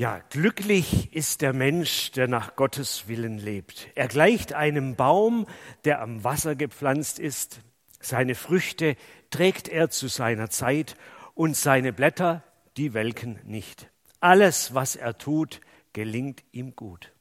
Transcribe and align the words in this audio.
Ja, 0.00 0.20
glücklich 0.30 1.12
ist 1.12 1.42
der 1.42 1.52
Mensch, 1.52 2.12
der 2.12 2.28
nach 2.28 2.54
Gottes 2.54 3.08
Willen 3.08 3.36
lebt. 3.36 3.88
Er 3.96 4.06
gleicht 4.06 4.52
einem 4.52 4.94
Baum, 4.94 5.44
der 5.84 6.00
am 6.00 6.22
Wasser 6.22 6.54
gepflanzt 6.54 7.18
ist. 7.18 7.58
Seine 7.98 8.36
Früchte 8.36 8.94
trägt 9.30 9.66
er 9.66 9.90
zu 9.90 10.06
seiner 10.06 10.50
Zeit 10.50 10.94
und 11.34 11.56
seine 11.56 11.92
Blätter, 11.92 12.44
die 12.76 12.94
welken 12.94 13.40
nicht. 13.42 13.90
Alles, 14.20 14.72
was 14.72 14.94
er 14.94 15.18
tut, 15.18 15.60
gelingt 15.92 16.44
ihm 16.52 16.76
gut. 16.76 17.12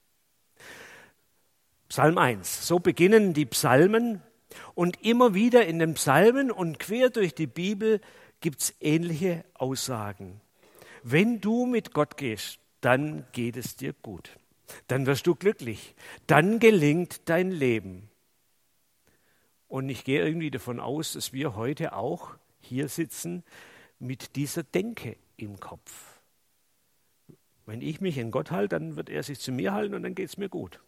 Psalm 1.90 2.20
1. 2.20 2.68
So 2.68 2.78
beginnen 2.78 3.34
die 3.34 3.48
Psalmen 3.48 4.22
und 4.76 5.04
immer 5.04 5.34
wieder 5.34 5.66
in 5.66 5.80
den 5.80 5.96
Psalmen 5.96 6.52
und 6.52 6.78
quer 6.78 7.10
durch 7.10 7.34
die 7.34 7.48
Bibel 7.48 8.02
gibt 8.40 8.62
es 8.62 8.76
ähnliche 8.82 9.46
Aussagen. 9.56 10.42
Wenn 11.02 11.42
du 11.42 11.66
mit 11.66 11.92
Gott 11.92 12.18
gehst, 12.18 12.60
dann 12.82 13.26
geht 13.32 13.58
es 13.58 13.76
dir 13.76 13.94
gut. 13.94 14.38
Dann 14.88 15.06
wirst 15.06 15.28
du 15.28 15.36
glücklich. 15.36 15.96
Dann 16.28 16.60
gelingt 16.60 17.22
dein 17.30 17.52
Leben. 17.52 18.10
Und 19.68 19.90
ich 19.90 20.04
gehe 20.04 20.26
irgendwie 20.26 20.52
davon 20.52 20.80
aus, 20.80 21.14
dass 21.14 21.34
wir 21.34 21.56
heute 21.56 21.94
auch 21.94 22.36
hier 22.60 22.88
sitzen 22.88 23.44
mit 24.00 24.36
dieser 24.36 24.64
Denke 24.64 25.18
im 25.36 25.60
Kopf. 25.60 26.20
Wenn 27.66 27.82
ich 27.82 28.00
mich 28.00 28.18
in 28.18 28.32
Gott 28.32 28.52
halte, 28.52 28.80
dann 28.80 28.96
wird 28.96 29.10
er 29.10 29.24
sich 29.24 29.40
zu 29.40 29.52
mir 29.52 29.74
halten 29.74 29.94
und 29.94 30.04
dann 30.04 30.16
geht 30.16 30.30
es 30.30 30.38
mir 30.38 30.50
gut. 30.50 30.80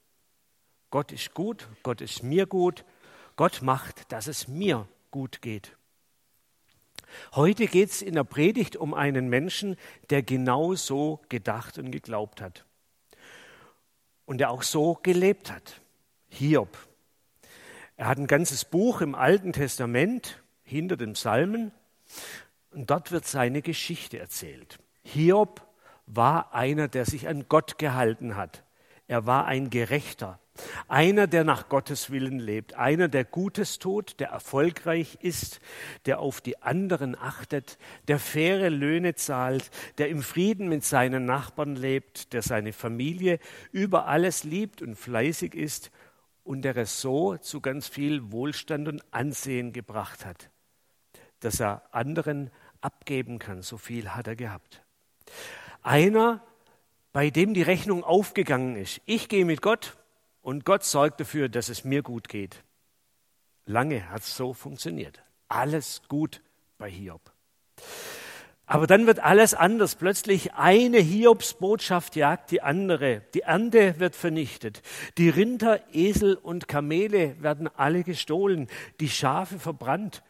Gott 0.91 1.11
ist 1.11 1.33
gut, 1.33 1.67
Gott 1.83 2.01
ist 2.01 2.23
mir 2.23 2.45
gut, 2.45 2.85
Gott 3.35 3.61
macht, 3.61 4.11
dass 4.11 4.27
es 4.27 4.47
mir 4.47 4.87
gut 5.11 5.41
geht. 5.41 5.77
Heute 7.33 7.67
geht 7.67 7.89
es 7.89 8.01
in 8.01 8.15
der 8.15 8.23
Predigt 8.23 8.75
um 8.75 8.93
einen 8.93 9.29
Menschen, 9.29 9.75
der 10.09 10.23
genau 10.23 10.75
so 10.75 11.21
gedacht 11.29 11.77
und 11.77 11.91
geglaubt 11.91 12.41
hat. 12.41 12.65
Und 14.25 14.39
der 14.39 14.51
auch 14.51 14.63
so 14.63 14.99
gelebt 15.01 15.51
hat. 15.51 15.81
Hiob. 16.29 16.77
Er 17.97 18.07
hat 18.07 18.17
ein 18.17 18.27
ganzes 18.27 18.63
Buch 18.65 19.01
im 19.01 19.15
Alten 19.15 19.51
Testament 19.51 20.41
hinter 20.63 20.95
den 20.95 21.13
Psalmen 21.13 21.71
und 22.71 22.89
dort 22.89 23.11
wird 23.11 23.25
seine 23.25 23.61
Geschichte 23.61 24.19
erzählt. 24.19 24.79
Hiob 25.03 25.61
war 26.05 26.53
einer, 26.53 26.87
der 26.87 27.05
sich 27.05 27.27
an 27.27 27.45
Gott 27.49 27.77
gehalten 27.77 28.35
hat. 28.35 28.63
Er 29.07 29.25
war 29.25 29.45
ein 29.45 29.69
Gerechter. 29.69 30.39
Einer, 30.87 31.27
der 31.27 31.43
nach 31.43 31.69
Gottes 31.69 32.09
Willen 32.09 32.39
lebt, 32.39 32.73
einer, 32.75 33.07
der 33.07 33.25
Gutes 33.25 33.79
tut, 33.79 34.19
der 34.19 34.29
erfolgreich 34.29 35.17
ist, 35.21 35.59
der 36.05 36.19
auf 36.19 36.41
die 36.41 36.61
anderen 36.61 37.15
achtet, 37.17 37.77
der 38.07 38.19
faire 38.19 38.69
Löhne 38.69 39.15
zahlt, 39.15 39.69
der 39.97 40.09
im 40.09 40.21
Frieden 40.21 40.69
mit 40.69 40.83
seinen 40.83 41.25
Nachbarn 41.25 41.75
lebt, 41.75 42.33
der 42.33 42.41
seine 42.41 42.73
Familie 42.73 43.39
über 43.71 44.07
alles 44.07 44.43
liebt 44.43 44.81
und 44.81 44.95
fleißig 44.95 45.55
ist 45.55 45.91
und 46.43 46.63
der 46.63 46.75
es 46.77 46.99
so 47.01 47.37
zu 47.37 47.61
ganz 47.61 47.87
viel 47.87 48.31
Wohlstand 48.31 48.87
und 48.87 49.03
Ansehen 49.11 49.73
gebracht 49.73 50.25
hat, 50.25 50.49
dass 51.41 51.59
er 51.59 51.83
anderen 51.91 52.49
abgeben 52.81 53.39
kann. 53.39 53.61
So 53.61 53.77
viel 53.77 54.09
hat 54.09 54.27
er 54.27 54.35
gehabt. 54.35 54.81
Einer, 55.83 56.41
bei 57.11 57.29
dem 57.29 57.53
die 57.53 57.61
Rechnung 57.61 58.03
aufgegangen 58.03 58.75
ist. 58.75 59.01
Ich 59.05 59.29
gehe 59.29 59.45
mit 59.45 59.61
Gott 59.61 59.97
und 60.49 60.65
Gott 60.65 60.83
sorgt 60.83 61.19
dafür, 61.19 61.47
dass 61.47 61.69
es 61.69 61.83
mir 61.83 62.01
gut 62.01 62.27
geht. 62.27 62.63
Lange 63.67 64.09
hat 64.09 64.23
es 64.23 64.35
so 64.35 64.53
funktioniert. 64.53 65.21
Alles 65.47 66.01
gut 66.07 66.41
bei 66.79 66.89
Hiob. 66.89 67.21
Aber 68.65 68.87
dann 68.87 69.05
wird 69.05 69.19
alles 69.19 69.53
anders. 69.53 69.93
Plötzlich 69.93 70.53
eine 70.55 70.97
Hiobsbotschaft 70.97 72.15
jagt 72.15 72.49
die 72.49 72.63
andere. 72.63 73.21
Die 73.35 73.41
Ernte 73.41 73.99
wird 73.99 74.15
vernichtet. 74.15 74.81
Die 75.19 75.29
Rinder, 75.29 75.81
Esel 75.93 76.33
und 76.33 76.67
Kamele 76.67 77.39
werden 77.43 77.69
alle 77.77 78.03
gestohlen. 78.03 78.69
Die 78.99 79.09
Schafe 79.09 79.59
verbrannt. 79.59 80.23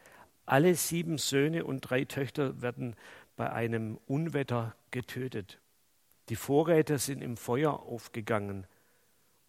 Alle 0.46 0.76
sieben 0.76 1.18
Söhne 1.18 1.64
und 1.64 1.80
drei 1.80 2.04
Töchter 2.04 2.62
werden 2.62 2.98
bei 3.38 3.54
einem 3.54 3.98
Unwetter 4.06 4.76
getötet. 4.92 5.60
Die 6.28 6.36
Vorräte 6.36 6.98
sind 6.98 7.22
im 7.22 7.38
Feuer 7.38 7.84
aufgegangen. 7.84 8.68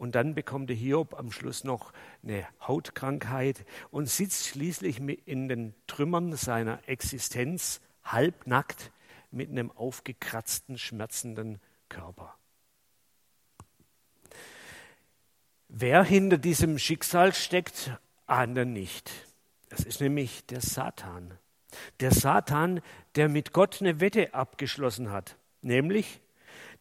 Und 0.00 0.14
dann 0.14 0.34
bekommt 0.34 0.70
der 0.70 0.76
Hiob 0.76 1.12
am 1.12 1.30
Schluss 1.30 1.62
noch 1.62 1.92
eine 2.22 2.46
Hautkrankheit 2.66 3.66
und 3.90 4.08
sitzt 4.08 4.46
schließlich 4.46 4.98
in 5.26 5.46
den 5.46 5.74
Trümmern 5.86 6.34
seiner 6.36 6.80
Existenz 6.88 7.82
halbnackt 8.02 8.92
mit 9.30 9.50
einem 9.50 9.70
aufgekratzten, 9.70 10.78
schmerzenden 10.78 11.60
Körper. 11.90 12.34
Wer 15.68 16.02
hinter 16.02 16.38
diesem 16.38 16.78
Schicksal 16.78 17.34
steckt, 17.34 17.92
ahnt 18.26 18.54
nicht. 18.54 19.12
Das 19.68 19.80
ist 19.80 20.00
nämlich 20.00 20.46
der 20.46 20.62
Satan. 20.62 21.36
Der 22.00 22.12
Satan, 22.12 22.80
der 23.16 23.28
mit 23.28 23.52
Gott 23.52 23.82
eine 23.82 24.00
Wette 24.00 24.32
abgeschlossen 24.32 25.10
hat, 25.10 25.36
nämlich 25.60 26.22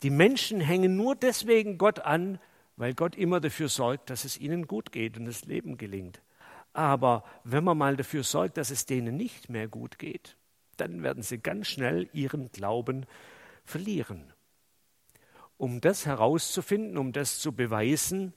die 0.03 0.09
Menschen 0.09 0.62
hängen 0.62 0.96
nur 0.96 1.18
deswegen 1.18 1.78
Gott 1.78 2.00
an, 2.00 2.40
weil 2.79 2.94
Gott 2.94 3.17
immer 3.17 3.41
dafür 3.41 3.67
sorgt, 3.67 4.09
dass 4.09 4.23
es 4.23 4.40
ihnen 4.40 4.66
gut 4.66 4.94
geht 4.94 5.17
und 5.17 5.25
das 5.25 5.44
Leben 5.44 5.78
gelingt. 5.78 6.22
Aber 6.72 7.25
wenn 7.44 7.66
man 7.66 7.78
mal 7.78 7.97
dafür 7.97 8.23
sorgt, 8.23 8.56
dass 8.56 8.69
es 8.69 8.85
denen 8.85 9.17
nicht 9.17 9.50
mehr 9.50 9.67
gut 9.67 10.00
geht, 10.00 10.38
dann 10.78 11.03
werden 11.03 11.22
sie 11.22 11.39
ganz 11.39 11.68
schnell 11.68 12.09
ihren 12.13 12.53
Glauben 12.53 13.06
verlieren. 13.66 14.31
Um 15.57 15.81
das 15.81 16.06
herauszufinden, 16.06 16.97
um 16.97 17.12
das 17.12 17.39
zu 17.39 17.51
beweisen, 17.51 18.31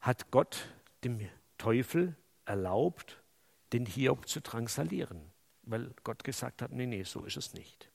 hat 0.00 0.32
Gott 0.32 0.68
dem 1.04 1.20
Teufel 1.58 2.16
erlaubt, 2.44 3.22
den 3.72 3.86
Hiob 3.86 4.28
zu 4.28 4.40
drangsalieren, 4.40 5.30
weil 5.62 5.94
Gott 6.02 6.24
gesagt 6.24 6.60
hat, 6.60 6.72
nee, 6.72 6.86
nee, 6.86 7.04
so 7.04 7.24
ist 7.24 7.36
es 7.36 7.54
nicht. 7.54 7.91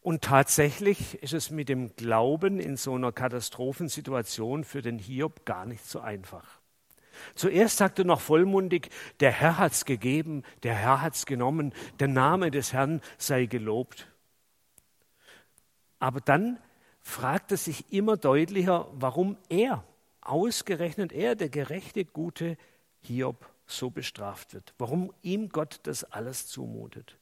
Und 0.00 0.22
tatsächlich 0.22 1.22
ist 1.22 1.34
es 1.34 1.50
mit 1.50 1.68
dem 1.68 1.94
Glauben 1.94 2.58
in 2.58 2.76
so 2.76 2.94
einer 2.94 3.12
Katastrophensituation 3.12 4.64
für 4.64 4.80
den 4.80 4.98
Hiob 4.98 5.44
gar 5.44 5.66
nicht 5.66 5.84
so 5.84 6.00
einfach. 6.00 6.60
Zuerst 7.34 7.76
sagte 7.76 8.06
noch 8.06 8.20
vollmundig, 8.20 8.88
der 9.20 9.30
Herr 9.30 9.58
hat's 9.58 9.84
gegeben, 9.84 10.42
der 10.62 10.74
Herr 10.74 11.02
hat's 11.02 11.26
genommen, 11.26 11.74
der 11.98 12.08
Name 12.08 12.50
des 12.50 12.72
Herrn 12.72 13.02
sei 13.18 13.44
gelobt. 13.44 14.06
Aber 15.98 16.22
dann 16.22 16.58
fragt 17.02 17.50
er 17.50 17.58
sich 17.58 17.92
immer 17.92 18.16
deutlicher, 18.16 18.88
warum 18.92 19.36
er, 19.50 19.84
ausgerechnet 20.22 21.12
er, 21.12 21.34
der 21.34 21.50
gerechte, 21.50 22.06
gute 22.06 22.56
Hiob, 23.02 23.48
so 23.66 23.90
bestraft 23.90 24.54
wird, 24.54 24.74
warum 24.78 25.12
ihm 25.22 25.50
Gott 25.50 25.80
das 25.84 26.04
alles 26.04 26.46
zumutet. 26.46 27.16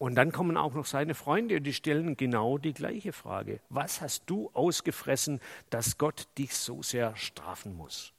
Und 0.00 0.14
dann 0.14 0.32
kommen 0.32 0.56
auch 0.56 0.72
noch 0.72 0.86
seine 0.86 1.12
Freunde 1.14 1.58
und 1.58 1.64
die 1.64 1.74
stellen 1.74 2.16
genau 2.16 2.56
die 2.56 2.72
gleiche 2.72 3.12
Frage. 3.12 3.60
Was 3.68 4.00
hast 4.00 4.22
du 4.30 4.48
ausgefressen, 4.54 5.40
dass 5.68 5.98
Gott 5.98 6.26
dich 6.38 6.56
so 6.56 6.82
sehr 6.82 7.14
strafen 7.16 7.76
muss? 7.76 8.14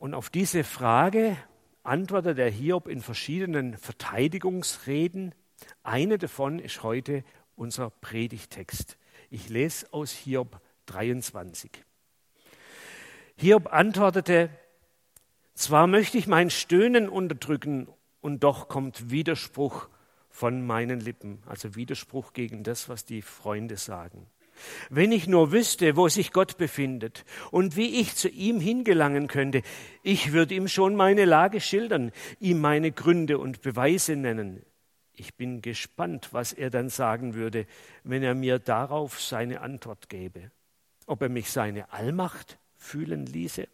Und 0.00 0.14
auf 0.14 0.28
diese 0.28 0.64
Frage 0.64 1.36
antwortet 1.84 2.36
der 2.36 2.50
Hiob 2.50 2.88
in 2.88 3.00
verschiedenen 3.00 3.78
Verteidigungsreden. 3.78 5.36
Eine 5.84 6.18
davon 6.18 6.58
ist 6.58 6.82
heute 6.82 7.22
unser 7.54 7.90
Predigtext. 7.90 8.98
Ich 9.30 9.50
lese 9.50 9.86
aus 9.92 10.10
Hiob 10.10 10.60
23. 10.86 11.70
Hiob 13.36 13.72
antwortete, 13.72 14.50
zwar 15.54 15.86
möchte 15.86 16.18
ich 16.18 16.26
mein 16.26 16.50
Stöhnen 16.50 17.08
unterdrücken 17.08 17.86
und 18.22 18.42
doch 18.42 18.68
kommt 18.68 19.10
Widerspruch 19.10 19.88
von 20.30 20.66
meinen 20.66 21.00
Lippen, 21.00 21.42
also 21.46 21.74
Widerspruch 21.74 22.32
gegen 22.32 22.62
das, 22.62 22.88
was 22.88 23.04
die 23.04 23.20
Freunde 23.20 23.76
sagen. 23.76 24.26
Wenn 24.90 25.12
ich 25.12 25.26
nur 25.26 25.50
wüsste, 25.50 25.96
wo 25.96 26.08
sich 26.08 26.32
Gott 26.32 26.56
befindet 26.56 27.24
und 27.50 27.76
wie 27.76 28.00
ich 28.00 28.14
zu 28.14 28.28
ihm 28.28 28.60
hingelangen 28.60 29.26
könnte, 29.26 29.62
ich 30.02 30.32
würde 30.32 30.54
ihm 30.54 30.68
schon 30.68 30.94
meine 30.94 31.24
Lage 31.24 31.60
schildern, 31.60 32.12
ihm 32.38 32.60
meine 32.60 32.92
Gründe 32.92 33.38
und 33.38 33.60
Beweise 33.60 34.16
nennen. 34.16 34.64
Ich 35.14 35.34
bin 35.34 35.60
gespannt, 35.60 36.28
was 36.32 36.52
er 36.52 36.70
dann 36.70 36.88
sagen 36.88 37.34
würde, 37.34 37.66
wenn 38.04 38.22
er 38.22 38.34
mir 38.34 38.58
darauf 38.58 39.20
seine 39.20 39.60
Antwort 39.60 40.08
gäbe. 40.08 40.50
Ob 41.06 41.22
er 41.22 41.28
mich 41.28 41.50
seine 41.50 41.92
Allmacht 41.92 42.58
fühlen 42.76 43.26
ließe 43.26 43.68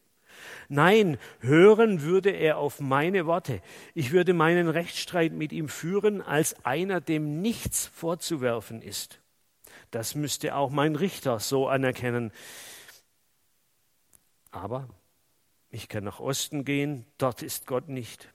Nein, 0.68 1.18
hören 1.40 2.02
würde 2.02 2.30
er 2.30 2.58
auf 2.58 2.80
meine 2.80 3.26
Worte. 3.26 3.60
Ich 3.94 4.12
würde 4.12 4.34
meinen 4.34 4.68
Rechtsstreit 4.68 5.32
mit 5.32 5.52
ihm 5.52 5.68
führen 5.68 6.22
als 6.22 6.64
einer, 6.64 7.00
dem 7.00 7.40
nichts 7.40 7.86
vorzuwerfen 7.86 8.82
ist. 8.82 9.20
Das 9.90 10.14
müsste 10.14 10.54
auch 10.54 10.70
mein 10.70 10.96
Richter 10.96 11.40
so 11.40 11.68
anerkennen. 11.68 12.32
Aber 14.50 14.88
ich 15.70 15.88
kann 15.88 16.04
nach 16.04 16.20
Osten 16.20 16.64
gehen, 16.64 17.04
dort 17.18 17.42
ist 17.42 17.66
Gott 17.66 17.88
nicht. 17.88 18.32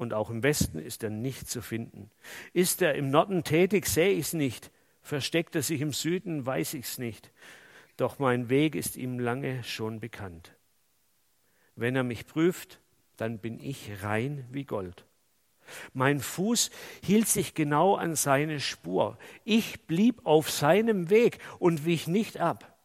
und 0.00 0.14
auch 0.14 0.30
im 0.30 0.42
Westen 0.42 0.78
ist 0.78 1.04
er 1.04 1.10
nicht 1.10 1.46
zu 1.50 1.60
finden. 1.60 2.10
Ist 2.54 2.80
er 2.80 2.94
im 2.94 3.10
Norden 3.10 3.44
tätig, 3.44 3.86
sehe 3.86 4.12
ich 4.12 4.20
es 4.20 4.32
nicht. 4.32 4.70
Versteckt 5.02 5.54
er 5.54 5.62
sich 5.62 5.82
im 5.82 5.92
Süden, 5.92 6.46
weiß 6.46 6.72
ich 6.72 6.86
es 6.86 6.96
nicht. 6.96 7.30
Doch 7.98 8.18
mein 8.18 8.48
Weg 8.48 8.76
ist 8.76 8.96
ihm 8.96 9.18
lange 9.18 9.62
schon 9.62 10.00
bekannt. 10.00 10.54
Wenn 11.80 11.96
er 11.96 12.04
mich 12.04 12.26
prüft, 12.26 12.78
dann 13.16 13.38
bin 13.38 13.58
ich 13.58 14.02
rein 14.02 14.46
wie 14.50 14.64
Gold. 14.64 15.06
Mein 15.94 16.20
Fuß 16.20 16.70
hielt 17.02 17.26
sich 17.26 17.54
genau 17.54 17.94
an 17.94 18.16
seine 18.16 18.60
Spur. 18.60 19.16
Ich 19.44 19.86
blieb 19.86 20.26
auf 20.26 20.50
seinem 20.50 21.08
Weg 21.08 21.38
und 21.58 21.86
wich 21.86 22.06
nicht 22.06 22.36
ab. 22.36 22.76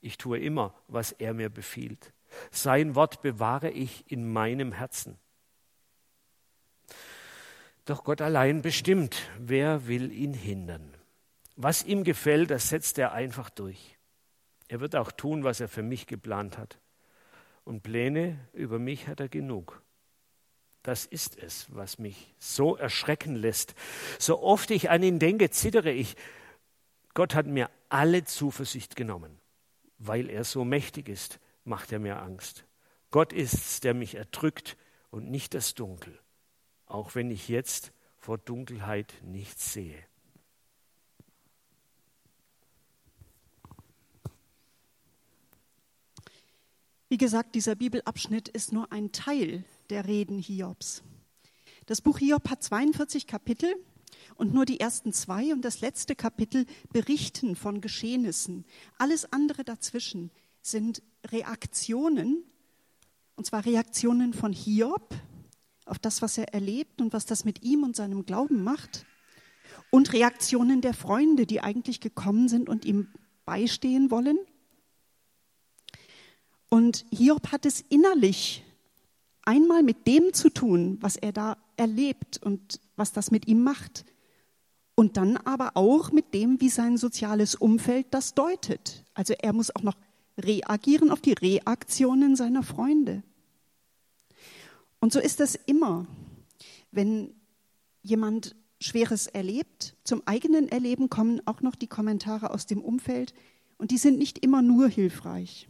Ich 0.00 0.18
tue 0.18 0.40
immer, 0.40 0.74
was 0.88 1.12
er 1.12 1.34
mir 1.34 1.50
befiehlt. 1.50 2.12
Sein 2.50 2.96
Wort 2.96 3.22
bewahre 3.22 3.70
ich 3.70 4.10
in 4.10 4.32
meinem 4.32 4.72
Herzen. 4.72 5.16
Doch 7.84 8.02
Gott 8.02 8.20
allein 8.20 8.60
bestimmt, 8.60 9.30
wer 9.38 9.86
will 9.86 10.10
ihn 10.10 10.34
hindern. 10.34 10.92
Was 11.54 11.84
ihm 11.84 12.02
gefällt, 12.02 12.50
das 12.50 12.70
setzt 12.70 12.98
er 12.98 13.12
einfach 13.12 13.50
durch. 13.50 13.96
Er 14.66 14.80
wird 14.80 14.96
auch 14.96 15.12
tun, 15.12 15.44
was 15.44 15.60
er 15.60 15.68
für 15.68 15.84
mich 15.84 16.08
geplant 16.08 16.58
hat. 16.58 16.80
Und 17.66 17.82
Pläne 17.82 18.38
über 18.52 18.78
mich 18.78 19.08
hat 19.08 19.18
er 19.18 19.28
genug. 19.28 19.82
Das 20.84 21.04
ist 21.04 21.36
es, 21.36 21.66
was 21.74 21.98
mich 21.98 22.32
so 22.38 22.76
erschrecken 22.76 23.34
lässt. 23.34 23.74
So 24.20 24.40
oft 24.40 24.70
ich 24.70 24.88
an 24.88 25.02
ihn 25.02 25.18
denke, 25.18 25.50
zittere 25.50 25.90
ich. 25.90 26.14
Gott 27.12 27.34
hat 27.34 27.46
mir 27.48 27.68
alle 27.88 28.22
Zuversicht 28.22 28.94
genommen. 28.94 29.40
Weil 29.98 30.30
er 30.30 30.44
so 30.44 30.64
mächtig 30.64 31.08
ist, 31.08 31.40
macht 31.64 31.90
er 31.90 31.98
mir 31.98 32.22
Angst. 32.22 32.66
Gott 33.10 33.32
ist's, 33.32 33.80
der 33.80 33.94
mich 33.94 34.14
erdrückt 34.14 34.76
und 35.10 35.28
nicht 35.28 35.52
das 35.52 35.74
Dunkel, 35.74 36.16
auch 36.86 37.16
wenn 37.16 37.32
ich 37.32 37.48
jetzt 37.48 37.90
vor 38.16 38.38
Dunkelheit 38.38 39.12
nichts 39.24 39.72
sehe. 39.72 39.98
Wie 47.16 47.24
gesagt, 47.24 47.54
dieser 47.54 47.76
Bibelabschnitt 47.76 48.50
ist 48.50 48.74
nur 48.74 48.92
ein 48.92 49.10
Teil 49.10 49.64
der 49.88 50.06
Reden 50.06 50.38
Hiobs. 50.38 51.02
Das 51.86 52.02
Buch 52.02 52.18
Hiob 52.18 52.50
hat 52.50 52.62
42 52.62 53.26
Kapitel 53.26 53.74
und 54.34 54.52
nur 54.52 54.66
die 54.66 54.80
ersten 54.80 55.14
zwei 55.14 55.54
und 55.54 55.64
das 55.64 55.80
letzte 55.80 56.14
Kapitel 56.14 56.66
berichten 56.92 57.56
von 57.56 57.80
Geschehnissen. 57.80 58.66
Alles 58.98 59.32
andere 59.32 59.64
dazwischen 59.64 60.30
sind 60.60 61.02
Reaktionen, 61.28 62.44
und 63.34 63.46
zwar 63.46 63.64
Reaktionen 63.64 64.34
von 64.34 64.52
Hiob 64.52 65.14
auf 65.86 65.98
das, 65.98 66.20
was 66.20 66.36
er 66.36 66.52
erlebt 66.52 67.00
und 67.00 67.14
was 67.14 67.24
das 67.24 67.46
mit 67.46 67.62
ihm 67.62 67.82
und 67.82 67.96
seinem 67.96 68.26
Glauben 68.26 68.62
macht, 68.62 69.06
und 69.88 70.12
Reaktionen 70.12 70.82
der 70.82 70.92
Freunde, 70.92 71.46
die 71.46 71.62
eigentlich 71.62 72.00
gekommen 72.00 72.50
sind 72.50 72.68
und 72.68 72.84
ihm 72.84 73.08
beistehen 73.46 74.10
wollen. 74.10 74.36
Und 76.68 77.04
Hiob 77.10 77.52
hat 77.52 77.66
es 77.66 77.80
innerlich 77.88 78.64
einmal 79.42 79.82
mit 79.82 80.06
dem 80.06 80.32
zu 80.32 80.50
tun, 80.50 80.98
was 81.00 81.16
er 81.16 81.32
da 81.32 81.56
erlebt 81.76 82.40
und 82.42 82.80
was 82.96 83.12
das 83.12 83.30
mit 83.30 83.46
ihm 83.46 83.62
macht. 83.62 84.04
Und 84.94 85.16
dann 85.16 85.36
aber 85.36 85.76
auch 85.76 86.10
mit 86.10 86.34
dem, 86.34 86.60
wie 86.60 86.70
sein 86.70 86.96
soziales 86.96 87.54
Umfeld 87.54 88.06
das 88.10 88.34
deutet. 88.34 89.04
Also 89.14 89.34
er 89.38 89.52
muss 89.52 89.74
auch 89.74 89.82
noch 89.82 89.96
reagieren 90.38 91.10
auf 91.10 91.20
die 91.20 91.32
Reaktionen 91.32 92.34
seiner 92.34 92.62
Freunde. 92.62 93.22
Und 95.00 95.12
so 95.12 95.20
ist 95.20 95.40
das 95.40 95.54
immer, 95.54 96.06
wenn 96.90 97.34
jemand 98.02 98.56
Schweres 98.80 99.26
erlebt. 99.26 99.94
Zum 100.04 100.22
eigenen 100.26 100.68
Erleben 100.68 101.08
kommen 101.10 101.40
auch 101.46 101.62
noch 101.62 101.74
die 101.74 101.86
Kommentare 101.86 102.50
aus 102.50 102.66
dem 102.66 102.82
Umfeld 102.82 103.34
und 103.78 103.90
die 103.90 103.98
sind 103.98 104.18
nicht 104.18 104.38
immer 104.38 104.62
nur 104.62 104.88
hilfreich. 104.88 105.68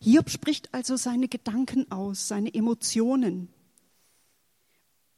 Hiob 0.00 0.30
spricht 0.30 0.72
also 0.72 0.96
seine 0.96 1.28
Gedanken 1.28 1.90
aus, 1.90 2.28
seine 2.28 2.54
Emotionen. 2.54 3.48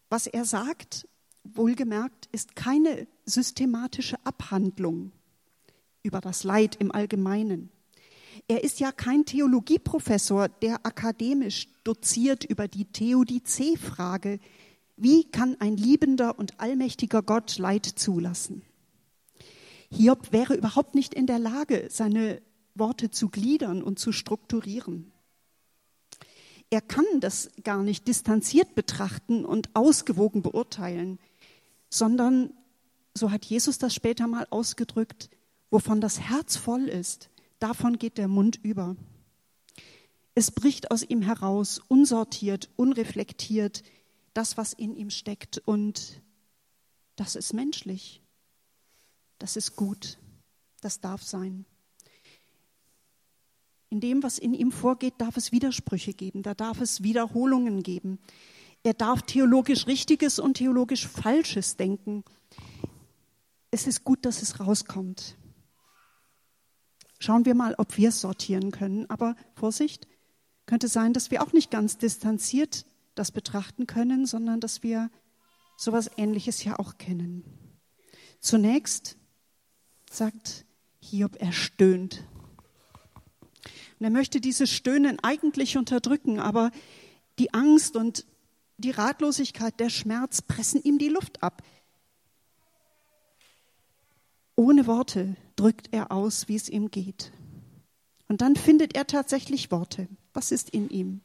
Was 0.09 0.27
er 0.27 0.45
sagt, 0.45 1.07
wohlgemerkt, 1.45 2.29
ist 2.33 2.57
keine 2.57 3.07
systematische 3.25 4.17
Abhandlung 4.25 5.13
über 6.03 6.21
das 6.21 6.45
Leid 6.45 6.77
im 6.77 6.93
Allgemeinen. 6.93 7.71
Er 8.49 8.65
ist 8.65 8.81
ja 8.81 8.91
kein 8.91 9.27
Theologieprofessor, 9.27 10.49
der 10.49 10.85
akademisch 10.87 11.69
doziert 11.85 12.45
über 12.45 12.67
die 12.67 12.87
Theodizee-Frage, 12.87 14.41
wie 14.97 15.25
kann 15.25 15.57
ein 15.61 15.77
liebender 15.77 16.39
und 16.39 16.61
allmächtiger 16.61 17.23
Gott 17.23 17.59
Leid 17.59 17.87
zulassen? 17.87 18.63
Hiob 19.91 20.33
wäre 20.33 20.55
überhaupt 20.55 20.95
nicht 20.95 21.15
in 21.15 21.27
der 21.27 21.39
Lage, 21.39 21.89
seine 21.91 22.43
Worte 22.75 23.11
zu 23.11 23.29
gliedern 23.29 23.83
und 23.83 23.99
zu 23.99 24.13
strukturieren. 24.13 25.13
Er 26.71 26.81
kann 26.81 27.05
das 27.19 27.51
gar 27.65 27.83
nicht 27.83 28.07
distanziert 28.07 28.75
betrachten 28.75 29.45
und 29.45 29.71
ausgewogen 29.75 30.43
beurteilen, 30.43 31.19
sondern, 31.89 32.53
so 33.15 33.31
hat 33.33 33.45
Jesus 33.45 33.79
das 33.79 33.95
später 33.95 34.29
mal 34.29 34.47
ausgedrückt, 34.51 35.31
wovon 35.71 36.01
das 36.01 36.21
Herz 36.21 36.57
voll 36.57 36.85
ist, 36.89 37.29
davon 37.59 37.99
geht 37.99 38.19
der 38.19 38.29
Mund 38.29 38.59
über. 38.63 38.97
Es 40.35 40.53
bricht 40.53 40.91
aus 40.93 41.03
ihm 41.03 41.23
heraus, 41.23 41.81
unsortiert, 41.89 42.71
unreflektiert, 42.77 43.83
das, 44.33 44.57
was 44.57 44.73
in 44.73 44.95
ihm 44.95 45.11
steckt. 45.11 45.59
Und 45.59 46.23
das 47.17 47.35
ist 47.35 47.53
menschlich. 47.53 48.23
Das 49.39 49.57
ist 49.57 49.75
gut. 49.75 50.19
Das 50.81 51.01
darf 51.01 51.23
sein. 51.23 51.67
In 53.91 54.01
dem, 54.01 54.23
was 54.23 54.39
in 54.39 54.55
ihm 54.55 54.73
vorgeht, 54.73 55.15
darf 55.19 55.37
es 55.37 55.53
Widersprüche 55.53 56.15
geben, 56.15 56.43
da 56.43 56.55
darf 56.55 56.81
es 56.81 57.03
Wiederholungen 57.03 57.83
geben. 57.83 58.19
Er 58.83 58.95
darf 58.95 59.23
theologisch 59.23 59.87
Richtiges 59.87 60.39
und 60.39 60.55
theologisch 60.55 61.07
Falsches 61.07 61.77
denken. 61.77 62.25
Es 63.71 63.87
ist 63.87 64.05
gut, 64.05 64.25
dass 64.25 64.43
es 64.43 64.61
rauskommt. 64.61 65.37
Schauen 67.19 67.45
wir 67.45 67.55
mal, 67.55 67.75
ob 67.77 67.99
wir 67.99 68.09
es 68.09 68.21
sortieren 68.21 68.71
können. 68.71 69.11
Aber 69.11 69.37
Vorsicht, 69.55 70.07
könnte 70.71 70.87
sein, 70.87 71.13
dass 71.13 71.33
wir 71.33 71.43
auch 71.43 71.53
nicht 71.53 71.73
ganz 71.73 71.99
distanziert 71.99 72.87
das 73.17 73.33
betrachten 73.33 73.89
können, 73.89 74.25
sondern 74.25 74.61
dass 74.61 74.85
wir 74.85 75.11
sowas 75.77 76.09
Ähnliches 76.17 76.63
ja 76.63 76.79
auch 76.79 76.97
kennen. 76.97 77.45
Zunächst 78.39 79.17
sagt 80.09 80.65
Hiob, 81.01 81.37
er 81.41 81.51
stöhnt. 81.51 82.25
Und 84.01 84.05
er 84.05 84.11
möchte 84.11 84.41
dieses 84.41 84.71
Stöhnen 84.71 85.19
eigentlich 85.23 85.77
unterdrücken, 85.77 86.41
aber 86.41 86.71
die 87.39 87.53
Angst 87.53 87.97
und 87.97 88.25
die 88.79 88.91
Ratlosigkeit, 88.91 89.79
der 89.79 89.91
Schmerz 89.91 90.41
pressen 90.41 90.83
ihm 90.83 90.97
die 90.97 91.11
Luft 91.11 91.43
ab. 91.43 91.63
Ohne 94.57 94.87
Worte 94.87 95.37
drückt 95.57 95.93
er 95.93 96.11
aus, 96.13 96.49
wie 96.49 96.57
es 96.57 96.71
ihm 96.71 96.91
geht. 96.91 97.31
Und 98.27 98.41
dann 98.41 98.57
findet 98.57 98.97
er 98.97 99.07
tatsächlich 99.07 99.71
Worte. 99.71 100.09
Was 100.33 100.51
ist 100.51 100.71
in 100.71 100.89
ihm? 100.89 101.21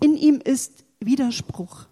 In 0.00 0.16
ihm 0.16 0.40
ist 0.42 0.86
Widerspruch, 1.00 1.86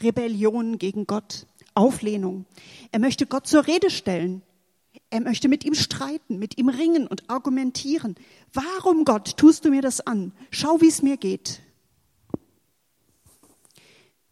Rebellion 0.00 0.78
gegen 0.78 1.08
Gott, 1.08 1.46
Auflehnung. 1.74 2.44
Er 2.92 3.00
möchte 3.00 3.26
Gott 3.26 3.48
zur 3.48 3.66
Rede 3.66 3.90
stellen. 3.90 4.42
Er 5.10 5.20
möchte 5.20 5.48
mit 5.48 5.64
ihm 5.64 5.74
streiten, 5.74 6.38
mit 6.38 6.56
ihm 6.56 6.68
ringen 6.68 7.06
und 7.08 7.28
argumentieren. 7.28 8.14
Warum, 8.52 9.04
Gott, 9.04 9.36
tust 9.36 9.64
du 9.64 9.70
mir 9.70 9.82
das 9.82 10.00
an? 10.00 10.32
Schau, 10.50 10.80
wie 10.80 10.88
es 10.88 11.02
mir 11.02 11.16
geht. 11.16 11.60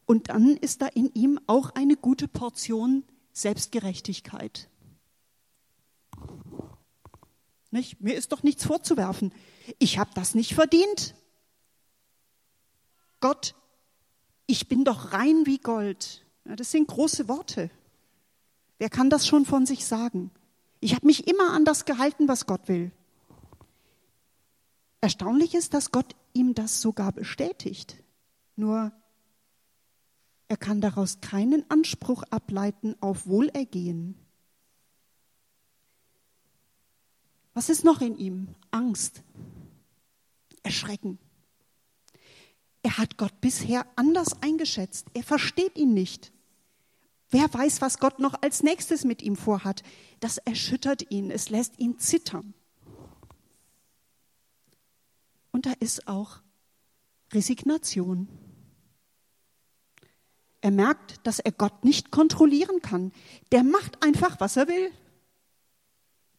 Und 0.07 0.31
dann 0.31 0.57
ist 0.57 0.81
da 0.81 0.87
in 0.87 1.13
ihm 1.15 1.41
auch 1.49 1.71
eine 1.75 1.97
gute 1.97 2.29
Portion 2.29 3.05
Selbstgerechtigkeit. 3.33 4.69
Nicht? 7.71 8.01
Mir 8.01 8.15
ist 8.15 8.33
doch 8.33 8.43
nichts 8.43 8.65
vorzuwerfen. 8.65 9.35
Ich 9.79 9.99
habe 9.99 10.11
das 10.15 10.35
nicht 10.35 10.55
verdient. 10.55 11.15
Gott, 13.21 13.55
ich 14.47 14.69
bin 14.69 14.85
doch 14.85 15.13
rein 15.13 15.45
wie 15.45 15.59
Gold. 15.59 16.25
Ja, 16.45 16.57
das 16.57 16.71
sind 16.71 16.89
große 16.89 17.29
Worte. 17.29 17.71
Wer 18.79 18.89
kann 18.89 19.11
das 19.11 19.27
schon 19.27 19.45
von 19.45 19.67
sich 19.67 19.85
sagen? 19.85 20.31
Ich 20.81 20.95
habe 20.95 21.07
mich 21.07 21.27
immer 21.27 21.53
an 21.53 21.65
das 21.65 21.85
gehalten, 21.85 22.29
was 22.29 22.47
Gott 22.47 22.69
will. 22.69 22.93
Erstaunlich 25.01 25.55
ist, 25.55 25.75
dass 25.75 25.91
Gott 25.91 26.15
ihm 26.33 26.55
das 26.55 26.81
sogar 26.81 27.13
bestätigt. 27.13 28.03
Nur 28.57 28.93
er 30.49 30.57
kann 30.57 30.81
daraus 30.81 31.21
keinen 31.21 31.71
Anspruch 31.71 32.23
ableiten 32.31 32.97
auf 33.01 33.27
Wohlergehen. 33.27 34.15
Was 37.53 37.69
ist 37.69 37.85
noch 37.85 38.01
in 38.01 38.17
ihm? 38.17 38.49
Angst, 38.71 39.23
Erschrecken. 40.63 41.19
Er 42.83 42.99
hat 42.99 43.19
Gott 43.19 43.41
bisher 43.41 43.87
anders 43.97 44.43
eingeschätzt. 44.43 45.09
Er 45.13 45.23
versteht 45.23 45.77
ihn 45.77 45.93
nicht. 45.93 46.33
Wer 47.31 47.53
weiß, 47.53 47.81
was 47.83 47.99
Gott 47.99 48.19
noch 48.19 48.43
als 48.43 48.63
nächstes 48.63 49.05
mit 49.05 49.23
ihm 49.23 49.37
vorhat. 49.37 49.83
Das 50.21 50.39
erschüttert 50.39 51.11
ihn, 51.11 51.31
es 51.31 51.51
lässt 51.51 51.79
ihn 51.79 51.99
zittern. 51.99 52.55
Und 55.51 55.67
da 55.67 55.73
ist 55.81 56.09
auch 56.09 56.41
Resignation. 57.33 58.29
Er 60.61 60.71
merkt, 60.71 61.27
dass 61.27 61.39
er 61.39 61.53
Gott 61.53 61.85
nicht 61.85 62.11
kontrollieren 62.11 62.81
kann. 62.81 63.13
Der 63.53 63.63
macht 63.63 64.03
einfach, 64.03 64.41
was 64.41 64.57
er 64.57 64.67
will. 64.67 64.91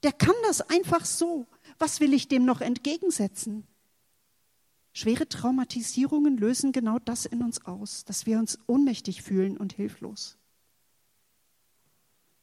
Der 0.03 0.11
kann 0.11 0.35
das 0.43 0.61
einfach 0.61 1.05
so. 1.05 1.45
Was 1.77 1.99
will 1.99 2.13
ich 2.13 2.27
dem 2.27 2.45
noch 2.45 2.61
entgegensetzen? 2.61 3.67
Schwere 4.91 5.29
Traumatisierungen 5.29 6.37
lösen 6.37 6.71
genau 6.71 6.97
das 6.99 7.25
in 7.25 7.43
uns 7.43 7.63
aus, 7.65 8.05
dass 8.05 8.25
wir 8.25 8.39
uns 8.39 8.57
ohnmächtig 8.65 9.21
fühlen 9.21 9.55
und 9.55 9.73
hilflos. 9.73 10.38